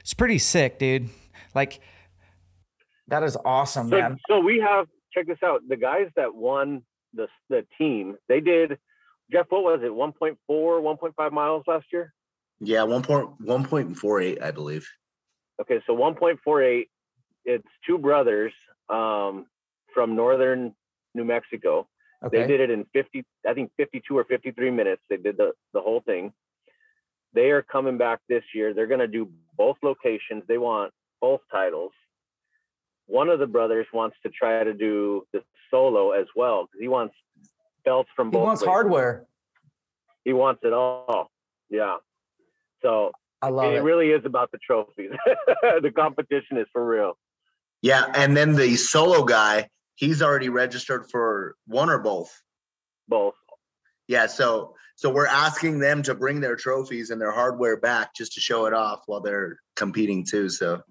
[0.00, 1.08] It's pretty sick, dude.
[1.54, 1.80] Like,
[3.08, 4.18] that is awesome, So, man.
[4.28, 5.62] so we have check this out.
[5.68, 8.78] The guys that won the the team, they did.
[9.32, 9.90] Jeff, what was it?
[9.90, 12.12] 1.4, 1.5 miles last year.
[12.60, 14.86] Yeah, one point one point four eight, I believe.
[15.60, 16.88] Okay, so 1.48.
[17.46, 18.52] It's two brothers
[18.88, 19.46] um,
[19.92, 20.74] from northern
[21.14, 21.88] New Mexico.
[22.24, 22.40] Okay.
[22.40, 25.02] They did it in 50, I think 52 or 53 minutes.
[25.10, 26.32] They did the, the whole thing.
[27.34, 28.72] They are coming back this year.
[28.72, 30.42] They're going to do both locations.
[30.48, 31.92] They want both titles.
[33.06, 36.88] One of the brothers wants to try to do the solo as well because he
[36.88, 37.14] wants
[37.84, 38.40] belts from both.
[38.40, 38.72] He wants places.
[38.72, 39.26] hardware.
[40.24, 41.30] He wants it all.
[41.68, 41.96] Yeah.
[42.82, 43.12] So
[43.42, 43.82] I love it it.
[43.82, 45.10] really is about the trophies.
[45.82, 47.18] the competition is for real.
[47.82, 52.30] Yeah, and then the solo guy, he's already registered for one or both.
[53.08, 53.34] Both.
[54.08, 58.32] Yeah, so so we're asking them to bring their trophies and their hardware back just
[58.34, 60.48] to show it off while they're competing too.
[60.48, 60.82] So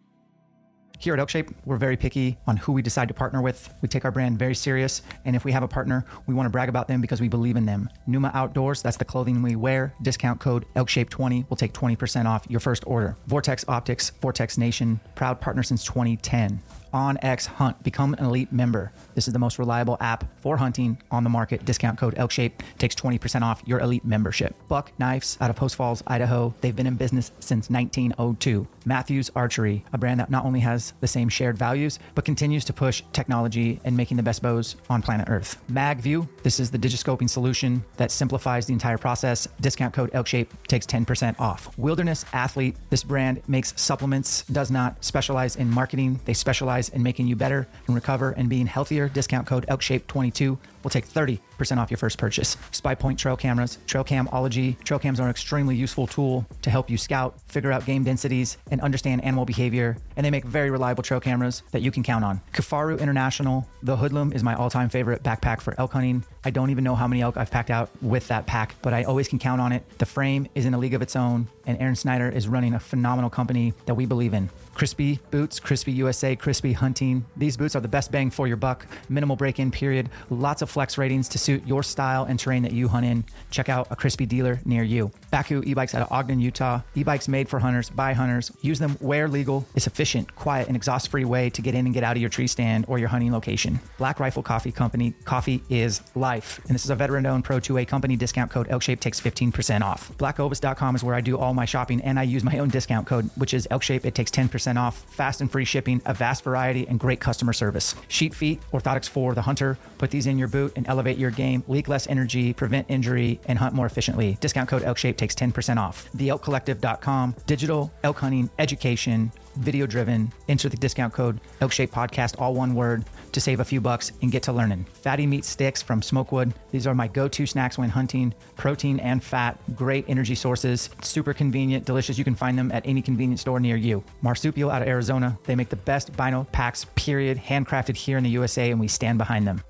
[1.00, 3.74] Here at Elkshape, we're very picky on who we decide to partner with.
[3.82, 6.50] We take our brand very serious, and if we have a partner, we want to
[6.50, 7.90] brag about them because we believe in them.
[8.08, 9.94] Numa Outdoors, that's the clothing we wear.
[10.02, 13.18] Discount code Elkshape20 will take 20% off your first order.
[13.28, 16.62] Vortex Optics, Vortex Nation, proud partner since 2010.
[16.94, 18.92] onX Hunt, become an elite member.
[19.16, 21.66] This is the most reliable app for hunting on the market.
[21.66, 24.56] Discount code Elkshape takes 20% off your elite membership.
[24.68, 26.54] Buck Knives out of Post Falls, Idaho.
[26.62, 28.68] They've been in business since 1902.
[28.86, 32.74] Mathews Archery, a brand that not only has the same shared values, but continues to
[32.74, 35.62] push technology and making the best bows on planet Earth.
[35.72, 39.48] MagView, this is the digiscoping solution that simplifies the entire process.
[39.62, 41.76] Discount code Elkshape takes 10% off.
[41.78, 46.20] Wilderness Athlete, this brand makes supplements, does not specialize in marketing.
[46.26, 49.10] They specialize in making you better and recover and being healthier.
[49.10, 51.40] Discount code Elkshape22 will take 30%
[51.78, 52.58] off your first purchase.
[52.72, 54.82] Spy Point trail cameras, Trail Camology.
[54.84, 58.58] Trail cams are an extremely useful tool to help you scout, figure out game densities,
[58.70, 59.98] and understand animal behavior.
[60.18, 62.42] And they make very reliable trail cameras that you can count on.
[62.54, 66.24] Kifaru International, the Hoodlum is my all time favorite backpack for elk hunting.
[66.44, 69.04] I don't even know how many elk I've packed out with that pack, but I
[69.04, 69.84] always can count on it.
[70.00, 72.80] The frame is in a league of its own, and Aaron Snyder is running a
[72.80, 74.50] phenomenal company that we believe in.
[74.74, 77.26] Crispi boots, Crispi USA, Crispi Hunting.
[77.38, 78.88] These boots are the best bang for your buck.
[79.08, 80.10] Minimal break in period.
[80.30, 83.24] Lots of flex ratings to suit your style and terrain that you hunt in.
[83.52, 85.12] Check out a Crispi dealer near you.
[85.32, 86.82] Bakcou e bikes out of Ogden, Utah.
[86.96, 88.52] E bikes made for hunters by hunters.
[88.62, 89.66] Use them where legal.
[89.76, 92.30] It's efficient, quiet, and exhaust free way to get in and get out of your
[92.30, 93.80] tree stand or your hunting location.
[93.98, 95.12] Black Rifle Coffee Company.
[95.26, 96.60] Coffee is life.
[96.66, 98.16] And this is a veteran owned Pro 2A company.
[98.16, 100.12] Discount code Elkshape takes 15% off.
[100.18, 103.30] BlackOvis.com is where I do all my shopping and I use my own discount code,
[103.36, 104.06] which is Elkshape.
[104.06, 105.04] It takes 10% off.
[105.14, 107.96] Fast and free shipping, a vast variety, and great customer service.
[108.08, 109.78] Sheep feet, orthotics for the hunter.
[109.98, 111.64] Put these in your boot and elevate your game.
[111.68, 114.38] Leak less energy, prevent injury, and hunt more efficiently.
[114.40, 116.10] Discount code Elkshape takes 10% off.
[116.16, 117.36] TheElkCollective.com.
[117.46, 120.32] Digital elk hunting education video driven.
[120.48, 124.32] Enter the discount code Elkshape Podcast, all one word, to save a few bucks and
[124.32, 124.86] get to learning.
[124.94, 126.54] Fatty meat sticks from Smokewood.
[126.72, 128.34] These are my go to snacks when hunting.
[128.56, 132.18] Protein and fat, great energy sources, super convenient, delicious.
[132.18, 134.04] You can find them at any convenience store near you.
[134.22, 135.38] Marsupial out of Arizona.
[135.46, 139.18] They make the best vinyl packs, period, handcrafted here in the USA, and we stand
[139.18, 139.62] behind them.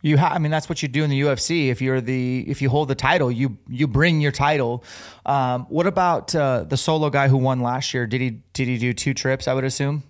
[0.00, 1.68] You ha- I mean, that's what you do in the UFC.
[1.68, 4.84] If you're the, if you hold the title, you you bring your title.
[5.26, 8.06] Um, what about uh, the solo guy who won last year?
[8.06, 9.48] Did he did he do two trips?
[9.48, 10.04] I would assume.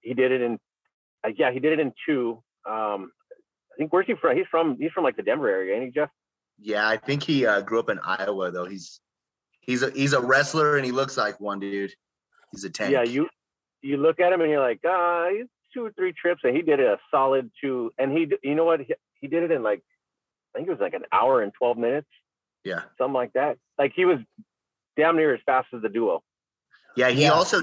[0.00, 0.58] He did it in,
[1.24, 2.42] uh, yeah, he did it in two.
[2.68, 3.10] Um,
[3.72, 4.36] I think where's he from?
[4.36, 6.10] He's from he's from like the Denver area, ain't he, Jeff?
[6.58, 8.66] Yeah, I think he uh, grew up in Iowa though.
[8.66, 9.00] He's
[9.60, 11.92] he's a he's a wrestler and he looks like one dude.
[12.52, 12.92] He's a tank.
[12.92, 13.28] Yeah, you
[13.82, 16.62] you look at him and you're like, ah, he's two or three trips, and he
[16.62, 17.92] did it a solid two.
[17.98, 19.82] And he, you know what, he, he did it in like,
[20.54, 22.08] I think it was like an hour and twelve minutes,
[22.64, 22.82] Yeah.
[22.96, 23.58] something like that.
[23.78, 24.18] Like he was
[24.96, 26.22] damn near as fast as the duo.
[26.96, 27.30] Yeah, he Yeah.
[27.30, 27.62] also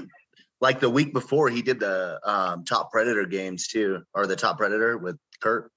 [0.60, 4.58] like the week before he did the um, top predator games too, or the top
[4.58, 5.70] predator with Kurt.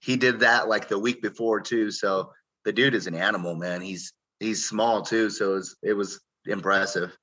[0.00, 1.92] He did that like the week before too.
[1.92, 2.32] So
[2.64, 3.80] the dude is an animal, man.
[3.80, 7.16] He's he's small too, so it was, it was impressive.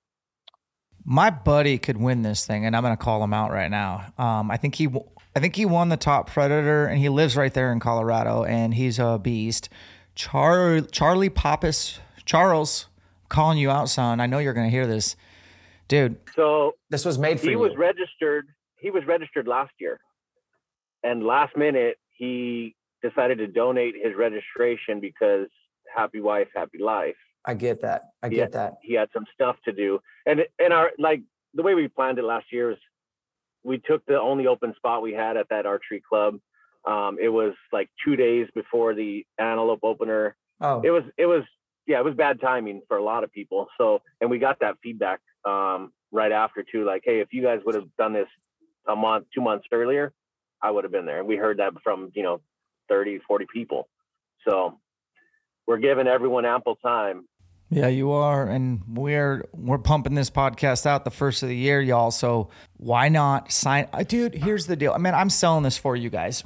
[1.05, 4.13] My buddy could win this thing, and I'm going to call him out right now.
[4.17, 7.35] Um, I think he, w- I think he won the top predator, and he lives
[7.35, 9.69] right there in Colorado, and he's a beast.
[10.15, 12.87] Char- Charlie Pappas, Charles,
[13.29, 14.19] calling you out, son.
[14.19, 15.15] I know you're going to hear this,
[15.87, 16.17] dude.
[16.35, 17.59] So This was made for he you.
[17.59, 18.47] was registered.
[18.79, 19.99] He was registered last year,
[21.03, 25.47] and last minute he decided to donate his registration because
[25.95, 27.15] happy wife, happy life.
[27.45, 28.03] I get that.
[28.21, 28.75] I get that.
[28.81, 29.99] he had some stuff to do.
[30.25, 31.21] And and our like
[31.53, 32.77] the way we planned it last year is
[33.63, 36.39] we took the only open spot we had at that archery club.
[36.87, 40.35] Um it was like two days before the antelope opener.
[40.61, 41.43] Oh, it was it was
[41.87, 43.67] yeah it was bad timing for a lot of people.
[43.77, 47.59] So and we got that feedback um right after too like hey if you guys
[47.65, 48.27] would have done this
[48.87, 50.11] a month two months earlier
[50.61, 51.19] i would have been there.
[51.19, 52.41] And we heard that from you know
[52.89, 53.87] 30 40 people.
[54.47, 54.79] So
[55.69, 57.25] we're giving everyone ample time
[57.69, 61.79] Yeah, you are, and we're we're pumping this podcast out the first of the year,
[61.79, 62.09] y'all.
[62.09, 63.87] So why not sign?
[63.93, 64.91] uh, Dude, here's the deal.
[64.91, 66.43] I mean, I'm selling this for you guys.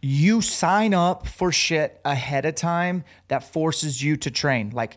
[0.00, 4.70] You sign up for shit ahead of time that forces you to train.
[4.70, 4.96] Like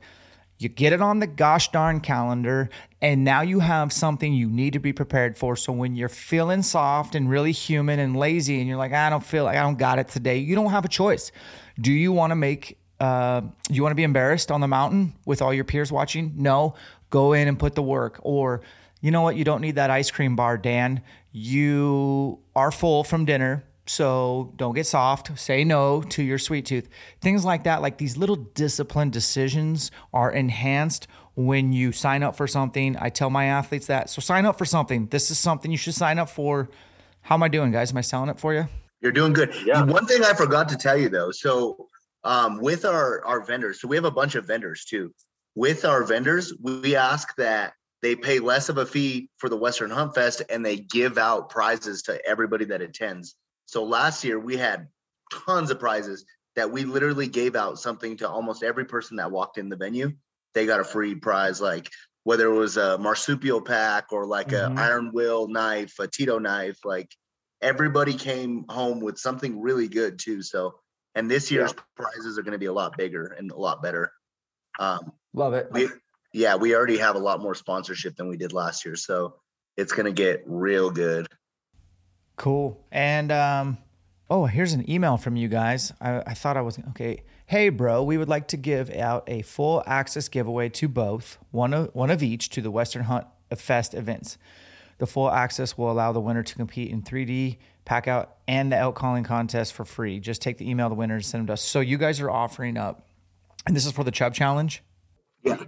[0.57, 2.69] you get it on the gosh darn calendar,
[3.01, 5.57] and now you have something you need to be prepared for.
[5.57, 9.25] So when you're feeling soft and really human and lazy, and you're like, I don't
[9.25, 11.33] feel like I don't got it today, you don't have a choice.
[11.79, 15.41] Do you want to make uh, you want to be embarrassed on the mountain with
[15.41, 16.33] all your peers watching?
[16.35, 16.75] No,
[17.09, 18.19] go in and put the work.
[18.21, 18.61] Or,
[19.01, 19.35] you know what?
[19.35, 21.01] You don't need that ice cream bar, Dan.
[21.31, 23.63] You are full from dinner.
[23.85, 25.37] So don't get soft.
[25.39, 26.89] Say no to your sweet tooth.
[27.21, 32.47] Things like that, like these little disciplined decisions are enhanced when you sign up for
[32.47, 32.97] something.
[32.99, 34.09] I tell my athletes that.
[34.09, 35.07] So sign up for something.
[35.07, 36.69] This is something you should sign up for.
[37.21, 37.91] How am I doing, guys?
[37.91, 38.67] Am I selling it for you?
[39.01, 39.53] You're doing good.
[39.63, 39.83] Yeah.
[39.83, 41.31] One thing I forgot to tell you though.
[41.31, 41.87] So
[42.27, 45.13] um, with our our vendors, so we have a bunch of vendors too.
[45.55, 49.89] With our vendors, we ask that they pay less of a fee for the Western
[49.89, 53.35] Hunt Fest and they give out prizes to everybody that attends.
[53.65, 54.87] So last year we had
[55.33, 59.57] tons of prizes that we literally gave out something to almost every person that walked
[59.57, 60.11] in the venue.
[60.53, 61.89] They got a free prize, like
[62.23, 64.77] whether it was a marsupial pack or like Mhm.
[64.77, 67.09] a iron will knife, a Tito knife, like
[67.61, 70.41] everybody came home with something really good too.
[70.43, 70.79] So,
[71.17, 74.13] and this year's prizes are going to be a lot bigger and a lot better.
[74.79, 75.67] Um, Love it.
[75.71, 75.89] we,
[76.31, 79.33] yeah, we already have a lot more sponsorship than we did last year, so
[79.75, 81.27] it's going to get real good.
[82.35, 82.85] Cool.
[82.91, 83.79] And um,
[84.29, 85.91] oh, here's an email from you guys.
[85.99, 87.23] I, I thought I was okay.
[87.47, 91.73] Hey, bro, we would like to give out a full access giveaway to both, one
[91.73, 93.25] of one of each, to the Western Hunt
[93.55, 94.37] Fest events.
[94.99, 98.75] The full access will allow the winner to compete in 3D pack out and the
[98.75, 100.19] elk calling contest for free.
[100.19, 101.63] Just take the email the winner and send them to us.
[101.63, 103.07] So you guys are offering up,
[103.65, 104.83] and this is for the Chubb Challenge.
[105.41, 105.63] Yeah.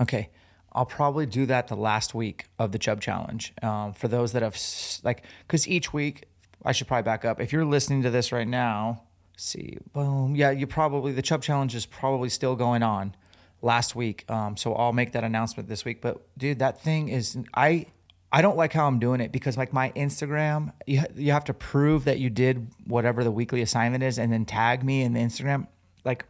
[0.00, 0.30] Okay.
[0.72, 3.52] I'll probably do that the last week of the Chubb Challenge.
[3.62, 4.56] Um, for those that have,
[5.04, 6.24] like, because each week,
[6.64, 7.40] I should probably back up.
[7.40, 9.02] If you're listening to this right now,
[9.36, 10.34] see, boom.
[10.36, 13.14] Yeah, you probably, the Chubb Challenge is probably still going on
[13.60, 14.24] last week.
[14.30, 16.00] Um, so I'll make that announcement this week.
[16.00, 17.86] But dude, that thing is, I,
[18.32, 21.54] I don't like how I'm doing it because like my Instagram, you, you have to
[21.54, 25.20] prove that you did whatever the weekly assignment is and then tag me in the
[25.20, 25.66] Instagram.
[26.04, 26.24] Like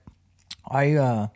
[0.68, 1.28] I uh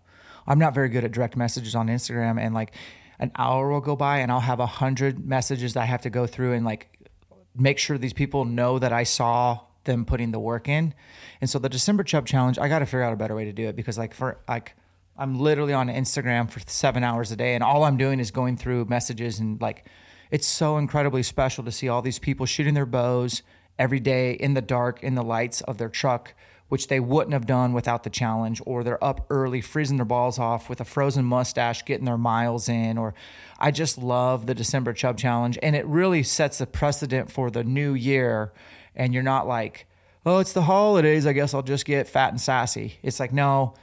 [0.46, 2.74] I'm not very good at direct messages on Instagram and like
[3.18, 6.10] an hour will go by and I'll have a hundred messages that I have to
[6.10, 7.08] go through and like
[7.54, 10.94] make sure these people know that I saw them putting the work in.
[11.40, 13.52] And so the December Chub challenge, I got to figure out a better way to
[13.52, 14.74] do it because like for like
[15.16, 18.56] I'm literally on Instagram for seven hours a day, and all I'm doing is going
[18.56, 19.86] through messages and like,
[20.34, 23.44] it's so incredibly special to see all these people shooting their bows
[23.78, 26.34] every day in the dark in the lights of their truck,
[26.68, 30.36] which they wouldn't have done without the challenge, or they're up early freezing their balls
[30.36, 33.14] off with a frozen mustache, getting their miles in, or
[33.60, 37.62] I just love the December Chub Challenge, and it really sets a precedent for the
[37.62, 38.52] new year.
[38.96, 39.86] And you're not like,
[40.26, 41.28] oh, it's the holidays.
[41.28, 42.98] I guess I'll just get fat and sassy.
[43.04, 43.74] It's like, no,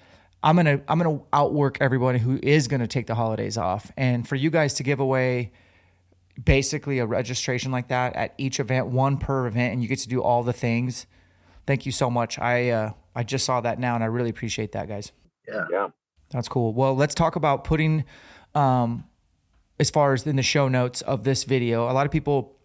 [0.44, 3.90] I'm gonna I'm gonna outwork everybody who is gonna take the holidays off.
[3.96, 5.54] And for you guys to give away
[6.42, 10.10] basically a registration like that at each event, one per event, and you get to
[10.10, 11.06] do all the things.
[11.68, 12.40] Thank you so much.
[12.40, 15.12] I uh, I just saw that now, and I really appreciate that, guys.
[15.48, 15.88] Yeah, yeah,
[16.32, 16.74] that's cool.
[16.74, 18.06] Well, let's talk about putting,
[18.56, 19.06] um,
[19.80, 21.90] as far as in the show notes of this video.
[21.90, 22.58] A lot of people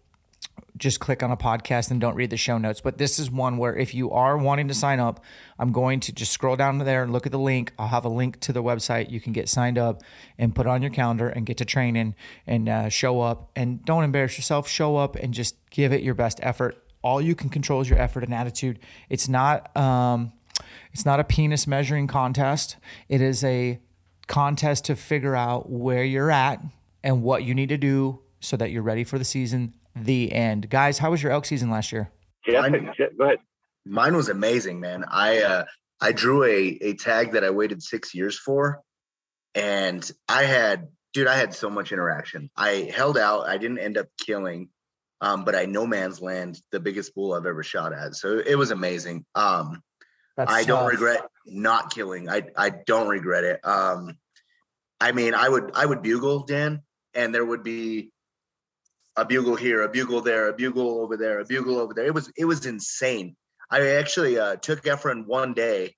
[0.77, 2.81] just click on a podcast and don't read the show notes.
[2.81, 5.23] But this is one where if you are wanting to sign up,
[5.57, 7.73] I'm going to just scroll down there and look at the link.
[7.79, 9.09] I'll have a link to the website.
[9.09, 10.03] You can get signed up
[10.37, 12.15] and put on your calendar and get to training
[12.45, 13.51] and uh, show up.
[13.55, 14.67] And don't embarrass yourself.
[14.67, 16.83] Show up and just give it your best effort.
[17.01, 18.79] All you can control is your effort and attitude.
[19.09, 19.75] It's not.
[19.75, 20.33] Um,
[20.91, 22.77] it's not a penis measuring contest.
[23.07, 23.79] It is a
[24.27, 26.61] contest to figure out where you're at
[27.03, 29.73] and what you need to do so that you're ready for the season
[30.05, 30.69] the end.
[30.69, 32.11] Guys, how was your elk season last year?
[32.45, 33.39] Yeah, Mine- go ahead.
[33.85, 35.05] Mine was amazing, man.
[35.09, 35.65] I uh
[35.99, 38.81] I drew a a tag that I waited six years for,
[39.55, 42.49] and I had dude, I had so much interaction.
[42.55, 43.47] I held out.
[43.47, 44.69] I didn't end up killing,
[45.21, 48.15] um, but I no man's land the biggest bull I've ever shot at.
[48.15, 49.25] So it was amazing.
[49.35, 49.81] Um,
[50.35, 52.29] That's I don't regret not killing.
[52.29, 53.65] I I don't regret it.
[53.65, 54.17] Um,
[54.99, 56.81] I mean, I would I would bugle Dan,
[57.13, 58.11] and there would be
[59.17, 62.05] a bugle here, a bugle there, a bugle over there, a bugle over there.
[62.05, 63.35] It was it was insane.
[63.69, 65.95] I actually uh, took Efren one day,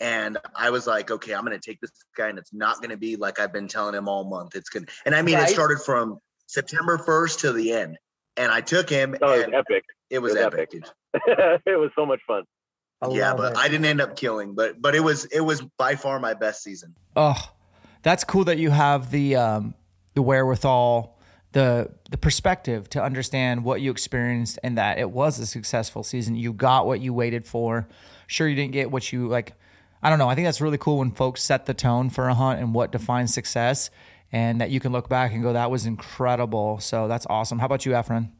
[0.00, 3.16] and I was like, okay, I'm gonna take this guy, and it's not gonna be
[3.16, 4.56] like I've been telling him all month.
[4.56, 5.48] It's gonna, and I mean, Right.
[5.48, 7.98] it started from September 1st to the end,
[8.36, 9.84] and I took him, Oh, it was epic.
[10.10, 10.70] it was, it was epic.
[10.74, 11.62] epic.
[11.66, 12.44] it was so much fun.
[13.02, 13.58] I yeah, but it.
[13.58, 16.62] I didn't end up killing, but but it was it was by far my best
[16.62, 16.94] season.
[17.14, 17.36] Oh,
[18.02, 19.74] that's cool that you have the um,
[20.14, 21.18] the wherewithal,
[21.52, 26.34] the the perspective to understand what you experienced and that it was a successful season.
[26.34, 27.88] You got what you waited for.
[28.26, 29.54] Sure, you didn't get what you like.
[30.02, 30.28] I don't know.
[30.28, 32.90] I think that's really cool when folks set the tone for a hunt and what
[32.90, 33.90] defines success,
[34.32, 37.58] and that you can look back and go, "That was incredible." So that's awesome.
[37.58, 38.30] How about you, Efren?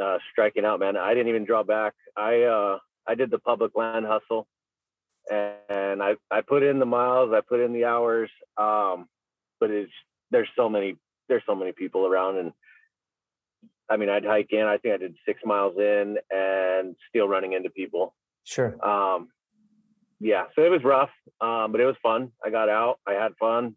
[0.00, 0.96] uh, striking out, man.
[0.96, 1.94] I didn't even draw back.
[2.16, 4.46] I uh, I did the public land hustle,
[5.30, 9.08] and I I put in the miles, I put in the hours, um,
[9.60, 9.92] but it's
[10.30, 10.96] there's so many
[11.28, 12.52] there's so many people around, and
[13.88, 14.64] I mean I'd hike in.
[14.64, 18.14] I think I did six miles in, and still running into people.
[18.44, 18.74] Sure.
[18.86, 19.28] Um,
[20.20, 21.10] yeah, so it was rough,
[21.40, 22.30] um, but it was fun.
[22.44, 23.74] I got out, I had fun.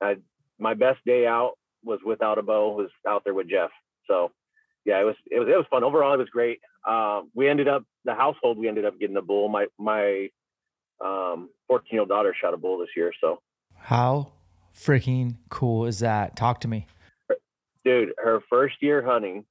[0.00, 0.16] I
[0.58, 1.54] my best day out
[1.84, 3.70] was without a bow, was out there with Jeff.
[4.06, 4.32] So
[4.84, 5.84] yeah, it was it was it was fun.
[5.84, 6.60] Overall, it was great.
[6.88, 8.58] Um, we ended up the household.
[8.58, 9.48] We ended up getting a bull.
[9.48, 10.28] My my
[11.04, 13.12] um 14 year old daughter shot a bull this year.
[13.20, 13.40] So
[13.76, 14.32] How
[14.78, 16.36] freaking cool is that?
[16.36, 16.86] Talk to me.
[17.84, 19.44] dude, her first year hunting,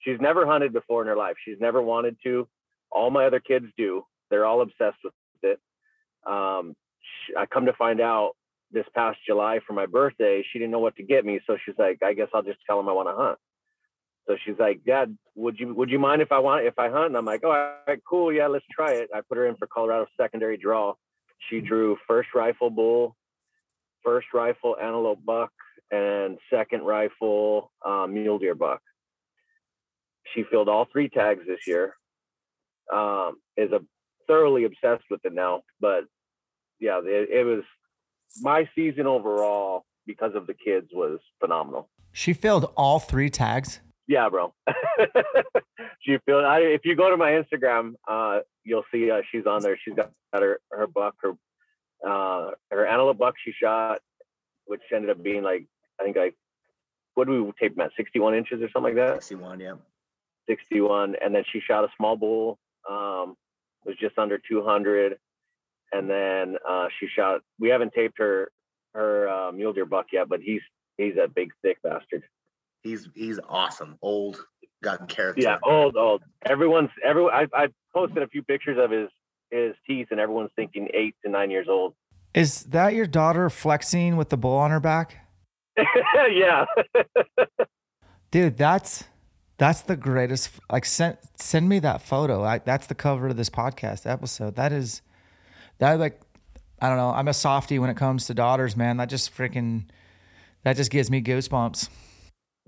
[0.00, 1.36] she's never hunted before in her life.
[1.44, 2.48] She's never wanted to.
[2.90, 4.04] All my other kids do.
[4.30, 5.60] They're all obsessed with it.
[6.26, 8.32] Um, sh I come to find out
[8.72, 11.76] this past July for my birthday, she didn't know what to get me, so she's
[11.78, 13.38] like, I guess I'll just tell him I want to hunt.
[14.26, 17.06] So she's like, Dad, would you would you mind if I want if I hunt?
[17.06, 19.08] And I'm like, oh, all right, cool, yeah, let's try it.
[19.14, 20.94] I put her in for Colorado secondary draw.
[21.48, 23.16] She drew first rifle bull,
[24.06, 25.50] first rifle antelope buck,
[25.90, 28.80] and second rifle um, mule deer buck.
[30.34, 31.94] She filled all three tags this year.
[32.92, 33.80] Um, is a
[34.28, 36.04] thoroughly obsessed with it now, but
[36.78, 37.64] yeah, it, it was
[38.40, 41.88] my season overall because of the kids was phenomenal.
[42.12, 43.80] She filled all three tags.
[44.06, 44.54] Yeah, bro.
[46.00, 46.44] she filled.
[46.44, 49.76] I, if you go to my Instagram, uh, you'll see uh, she's on there.
[49.84, 51.32] She's got her her buck, her
[52.04, 54.00] uh, her antelope buck she shot,
[54.66, 55.66] which ended up being like
[56.00, 56.34] I think like
[57.14, 59.22] what do we tape them at 61 inches or something like that.
[59.22, 59.74] 61, yeah.
[60.48, 62.58] 61, and then she shot a small bull.
[62.88, 63.36] Um,
[63.84, 65.16] was just under 200,
[65.92, 67.40] and then uh, she shot.
[67.58, 68.50] We haven't taped her
[68.94, 70.60] her uh, mule deer buck yet, but he's
[70.98, 72.24] he's a big thick bastard.
[72.82, 73.96] He's he's awesome.
[74.02, 74.44] Old,
[74.82, 75.42] got character.
[75.42, 76.22] Yeah, old, old.
[76.44, 77.32] Everyone's everyone.
[77.32, 79.08] I I posted a few pictures of his
[79.50, 81.94] his teeth, and everyone's thinking eight to nine years old.
[82.34, 85.16] Is that your daughter flexing with the bull on her back?
[86.30, 86.64] yeah,
[88.30, 89.04] Dude, that's
[89.58, 90.50] that's the greatest.
[90.70, 92.44] Like send send me that photo.
[92.44, 94.56] I, that's the cover of this podcast episode.
[94.56, 95.02] That is
[95.78, 96.20] that like
[96.80, 97.10] I don't know.
[97.10, 98.98] I'm a softie when it comes to daughters, man.
[98.98, 99.84] That just freaking
[100.64, 101.88] that just gives me goosebumps.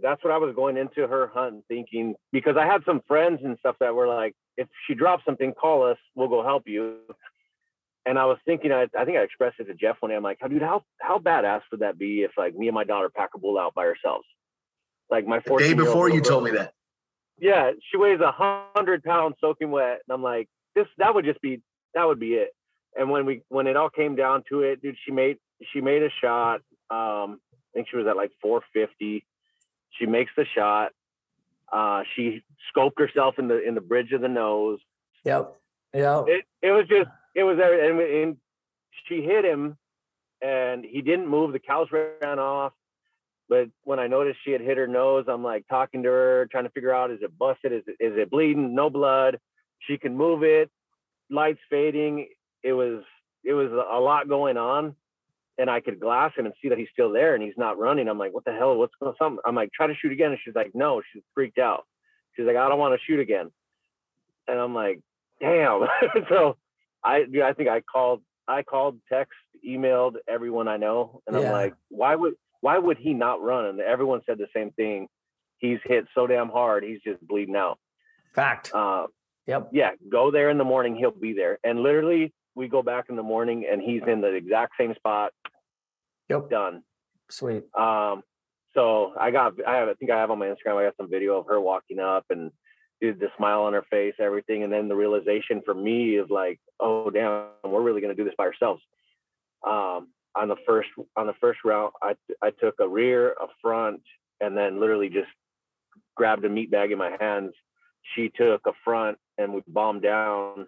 [0.01, 3.59] That's what I was going into her hunt thinking because I had some friends and
[3.59, 6.97] stuff that were like, if she drops something, call us, we'll go help you.
[8.05, 10.17] And I was thinking, I, I think I expressed it to Jeff one day.
[10.17, 13.09] I'm like, dude, how how badass would that be if like me and my daughter
[13.09, 14.27] pack a bull out by ourselves?
[15.11, 16.73] Like my the day before you told me that.
[17.39, 21.41] Yeah, she weighs a hundred pounds soaking wet, and I'm like, this that would just
[21.41, 21.63] be
[21.95, 22.51] that would be it.
[22.97, 25.37] And when we when it all came down to it, dude, she made
[25.73, 26.61] she made a shot.
[26.91, 29.25] Um, I think she was at like 450.
[29.99, 30.93] She makes the shot.
[31.73, 32.43] Uh, she
[32.75, 34.79] scoped herself in the in the bridge of the nose.
[35.25, 35.55] Yep.
[35.95, 36.25] Yeah.
[36.27, 38.37] It it was just it was and, and
[39.09, 39.77] she hit him,
[40.43, 41.53] and he didn't move.
[41.53, 42.73] The cows ran off.
[43.49, 46.65] But when I noticed she had hit her nose, I'm like talking to her, trying
[46.65, 47.73] to figure out is it busted?
[47.73, 48.75] Is it, is it bleeding?
[48.75, 49.39] No blood.
[49.81, 50.71] She can move it.
[51.31, 52.29] Lights fading.
[52.63, 53.03] It was
[53.45, 54.95] it was a lot going on,
[55.59, 58.09] and I could glass him and see that he's still there and he's not running.
[58.09, 58.77] I'm like, what the hell?
[58.77, 59.39] What's going on?
[59.45, 61.03] I'm like, try to shoot again, and she's like, no.
[61.13, 61.85] She's freaked out.
[62.37, 63.51] She's like, I don't want to shoot again.
[64.47, 65.01] And I'm like,
[65.41, 65.87] damn.
[66.29, 66.57] so
[67.05, 69.35] I I think I called I called, text,
[69.67, 73.67] emailed everyone I know, and I'm like, why would why would he not run?
[73.67, 75.09] And everyone said the same thing.
[75.59, 77.79] He's hit so damn hard, he's just bleeding out.
[78.35, 78.73] Fact.
[78.75, 79.07] Uh,
[79.47, 79.71] Yep.
[79.73, 81.59] yeah, go there in the morning, he'll be there.
[81.65, 85.33] And literally, we go back in the morning, and he's in the exact same spot.
[86.29, 86.51] Yep.
[86.51, 86.83] Done.
[87.31, 87.65] Sweet.
[87.79, 88.23] Um,
[88.75, 91.11] so I got, I have, I think I have on my Instagram, I got some
[91.11, 92.51] video of her walking up and
[93.01, 94.63] dude, the smile on her face, everything.
[94.63, 98.25] And then the realization for me is like, oh, damn, we're really going to do
[98.25, 98.83] this by ourselves.
[99.67, 104.03] Um, on the first, on the first round, I, I took a rear, a front,
[104.41, 105.29] and then literally just
[106.17, 107.53] grabbed a meat bag in my hands.
[108.15, 110.67] She took a front and we bombed down,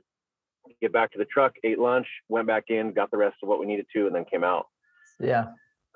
[0.81, 3.61] get back to the truck, ate lunch, went back in, got the rest of what
[3.61, 4.67] we needed to, and then came out.
[5.21, 5.47] Yeah.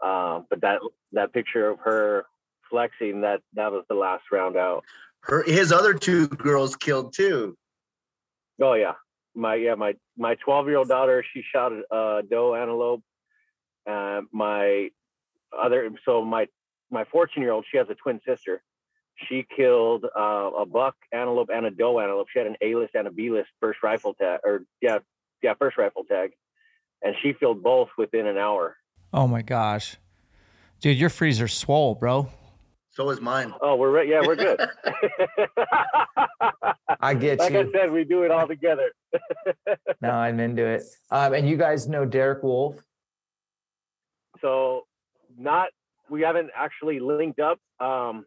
[0.03, 0.81] Um, but that
[1.13, 2.27] that picture of her
[2.71, 4.85] flexing that that was the last round out.
[5.21, 7.57] Her his other two girls killed too.
[8.61, 8.93] Oh yeah,
[9.35, 13.03] my yeah my my 12 year old daughter she shot a uh, doe antelope.
[13.89, 14.91] Uh, my
[15.57, 16.47] other so my
[16.91, 18.63] my 14 year old she has a twin sister.
[19.29, 22.29] She killed uh, a buck antelope and a doe antelope.
[22.33, 24.99] She had an A list and a B list first rifle tag or yeah
[25.43, 26.33] yeah first rifle tag,
[27.03, 28.77] and she killed both within an hour.
[29.15, 29.97] Oh my gosh.
[30.81, 32.29] Dude, your freezer's swole, bro.
[32.91, 33.55] So is mine.
[33.63, 34.09] Oh, we're right.
[34.09, 34.61] Yeah, we're good.
[37.01, 37.59] I get like you.
[37.59, 38.91] Like I said, we do it all together.
[40.01, 40.83] No, I'm into it.
[41.11, 42.77] Um, and you guys know Derek Wolf.
[44.41, 44.83] so
[45.39, 45.69] not
[46.11, 48.25] we haven't actually linked up um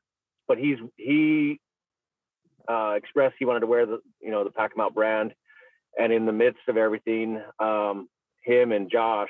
[0.48, 1.60] but he's he
[2.68, 5.34] uh expressed he wanted to wear the you know the pack 'em out brand
[6.00, 8.08] and in the midst of everything um
[8.44, 9.30] him and josh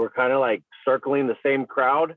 [0.00, 2.16] were kind of like circling the same crowd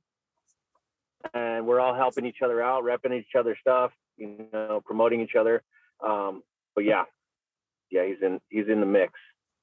[1.34, 5.36] and we're all helping each other out repping each other stuff you know promoting each
[5.40, 5.64] other
[6.06, 6.44] um
[6.76, 7.04] but yeah
[7.92, 9.14] yeah he's in he's in the mix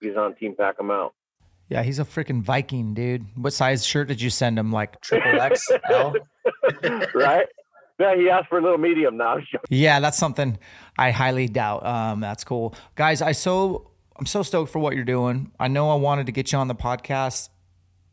[0.01, 1.15] he's on team Pack 'em out
[1.69, 3.27] Yeah, he's a freaking Viking, dude.
[3.37, 4.73] What size shirt did you send him?
[4.73, 6.17] Like triple XL?
[7.15, 7.47] right
[8.01, 9.37] yeah he asked for a little medium now
[9.69, 10.59] Yeah, that's something
[10.99, 11.85] I highly doubt.
[11.87, 13.23] Um, that's cool, guys.
[13.23, 15.53] I so I'm so stoked for what you're doing.
[15.59, 17.49] I know I wanted to get you on the podcast,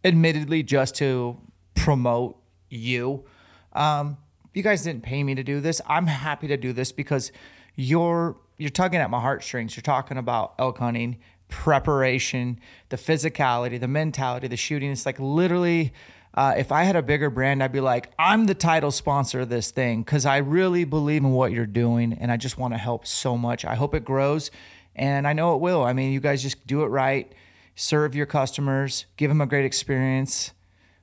[0.03, 1.37] admittedly, just to
[1.75, 2.37] promote
[2.69, 3.25] you.
[3.73, 4.17] Um,
[4.53, 5.81] you guys didn't pay me to do this.
[5.87, 7.31] I'm happy to do this because
[7.75, 9.75] you're you're tugging at my heartstrings.
[9.75, 11.17] You're talking about elk hunting,
[11.47, 14.91] preparation, the physicality, the mentality, the shooting.
[14.91, 15.93] It's like literally
[16.37, 19.49] uh, if I had a bigger brand, I'd be like, I'm the title sponsor of
[19.49, 22.77] this thing because I really believe in what you're doing and I just want to
[22.77, 23.65] help so much.
[23.65, 24.51] I hope it grows
[24.95, 25.83] and I know it will.
[25.83, 27.31] I mean, you guys just do it right,
[27.77, 30.51] serve your customers, give them a great experience.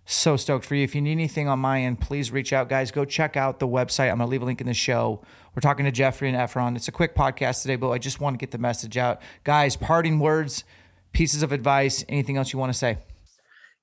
[0.06, 0.82] So stoked for you.
[0.82, 2.90] If you need anything on my end, please reach out, guys.
[2.90, 4.10] Go check out the website.
[4.10, 5.22] I'm going to leave a link in the show.
[5.54, 6.76] We're talking to Jeffrey and Efren.
[6.76, 9.22] It's a quick podcast today, but I just want to get the message out.
[9.44, 10.64] Guys, parting words,
[11.12, 12.98] pieces of advice, anything else you want to say?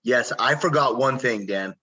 [0.04, 1.74] Yes, I forgot one thing, Dan.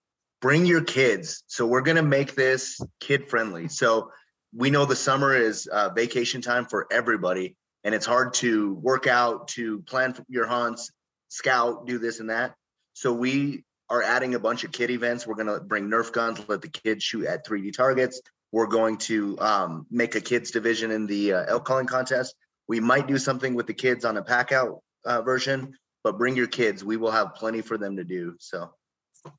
[0.41, 1.43] Bring your kids.
[1.47, 3.67] So we're gonna make this kid friendly.
[3.67, 4.11] So
[4.53, 9.07] we know the summer is uh, vacation time for everybody, and it's hard to work
[9.07, 10.91] out, to plan your hunts,
[11.29, 12.55] scout, do this and that.
[12.93, 15.25] So we are adding a bunch of kid events.
[15.25, 18.21] We're gonna bring Nerf guns, let the kids shoot at 3D targets.
[18.51, 22.35] We're going to um, make a kids division in the uh, elk calling contest.
[22.67, 26.35] We might do something with the kids on a pack out uh, version, but bring
[26.35, 26.83] your kids.
[26.83, 28.35] We will have plenty for them to do.
[28.39, 28.71] So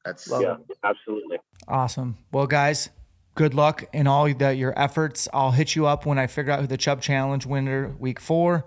[0.04, 2.16] that's yeah absolutely Awesome.
[2.32, 2.90] Well, guys,
[3.34, 5.28] good luck in all the, your efforts.
[5.32, 8.64] I'll hit you up when I figure out who the Chub Challenge winner week four.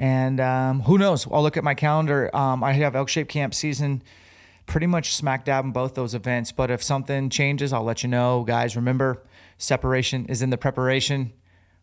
[0.00, 1.28] And um, who knows?
[1.30, 2.34] I'll look at my calendar.
[2.34, 4.02] Um, I have Elk Shape Camp season
[4.70, 6.52] pretty much smack dab in both those events.
[6.52, 8.44] But if something changes, I'll let you know.
[8.44, 9.22] Guys, remember,
[9.58, 11.32] separation is in the preparation.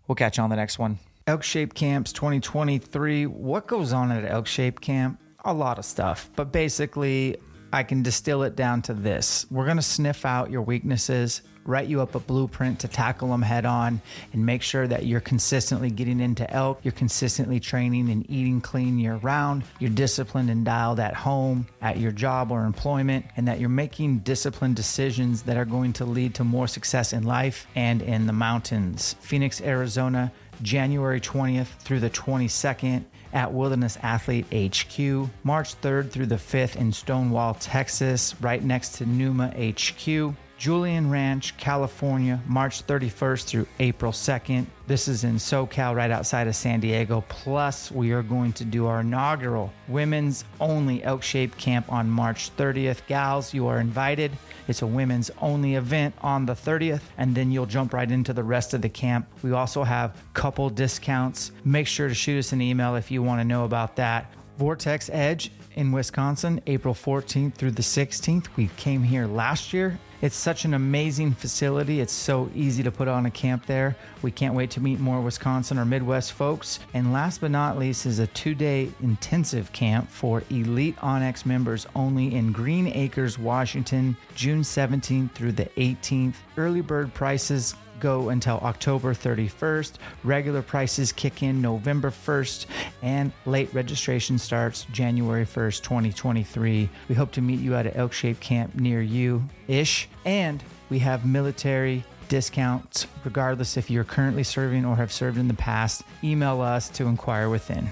[0.07, 0.97] We'll catch you on the next one.
[1.27, 3.27] Elk Shape Camps 2023.
[3.27, 5.21] What goes on at Elk Shape Camp?
[5.45, 6.29] A lot of stuff.
[6.35, 7.37] But basically,
[7.71, 9.45] I can distill it down to this.
[9.51, 13.43] We're going to sniff out your weaknesses, write you up a blueprint to tackle them
[13.43, 14.01] head on,
[14.33, 18.97] and make sure that you're consistently getting into elk, you're consistently training and eating clean
[18.97, 23.59] year round, you're disciplined and dialed at home, at your job or employment, and that
[23.59, 28.01] you're making disciplined decisions that are going to lead to more success in life and
[28.01, 29.15] in the mountains.
[29.19, 33.03] Phoenix, Arizona, January 20th through the 22nd
[33.33, 39.05] at Wilderness Athlete HQ, March 3rd through the 5th in Stonewall, Texas, right next to
[39.05, 40.33] Numa HQ.
[40.57, 44.65] Julian Ranch, California, March 31st through April 2nd.
[44.87, 47.23] This is in SoCal, right outside of San Diego.
[47.29, 52.55] Plus, we are going to do our inaugural women's only Elk Shape Camp on March
[52.57, 53.05] 30th.
[53.05, 54.31] Gals, you are invited.
[54.67, 58.43] It's a women's only event on the 30th, and then you'll jump right into the
[58.43, 59.27] rest of the camp.
[59.43, 61.51] We also have couple discounts.
[61.65, 64.33] Make sure to shoot us an email if you want to know about that.
[64.57, 68.47] Vortex Edge in Wisconsin, April 14th through the 16th.
[68.55, 69.99] We came here last year.
[70.21, 72.01] It's such an amazing facility.
[72.01, 73.95] It's so easy to put on a camp there.
[74.21, 76.79] We can't wait to meet more Wisconsin or Midwest folks.
[76.93, 81.85] And last but not least is a two day intensive camp for Elite onX members
[81.95, 86.35] only in Green Acres, Washington, June 17th through the 18th.
[86.57, 89.93] Early bird prices go until October 31st.
[90.23, 92.65] Regular prices kick in November 1st,
[93.01, 96.89] and late registration starts January 1st, 2023.
[97.09, 100.99] We hope to meet you at an elk shaped camp near you ish, and we
[100.99, 106.03] have military discounts regardless if you're currently serving or have served in the past.
[106.23, 107.89] Email us to inquire within.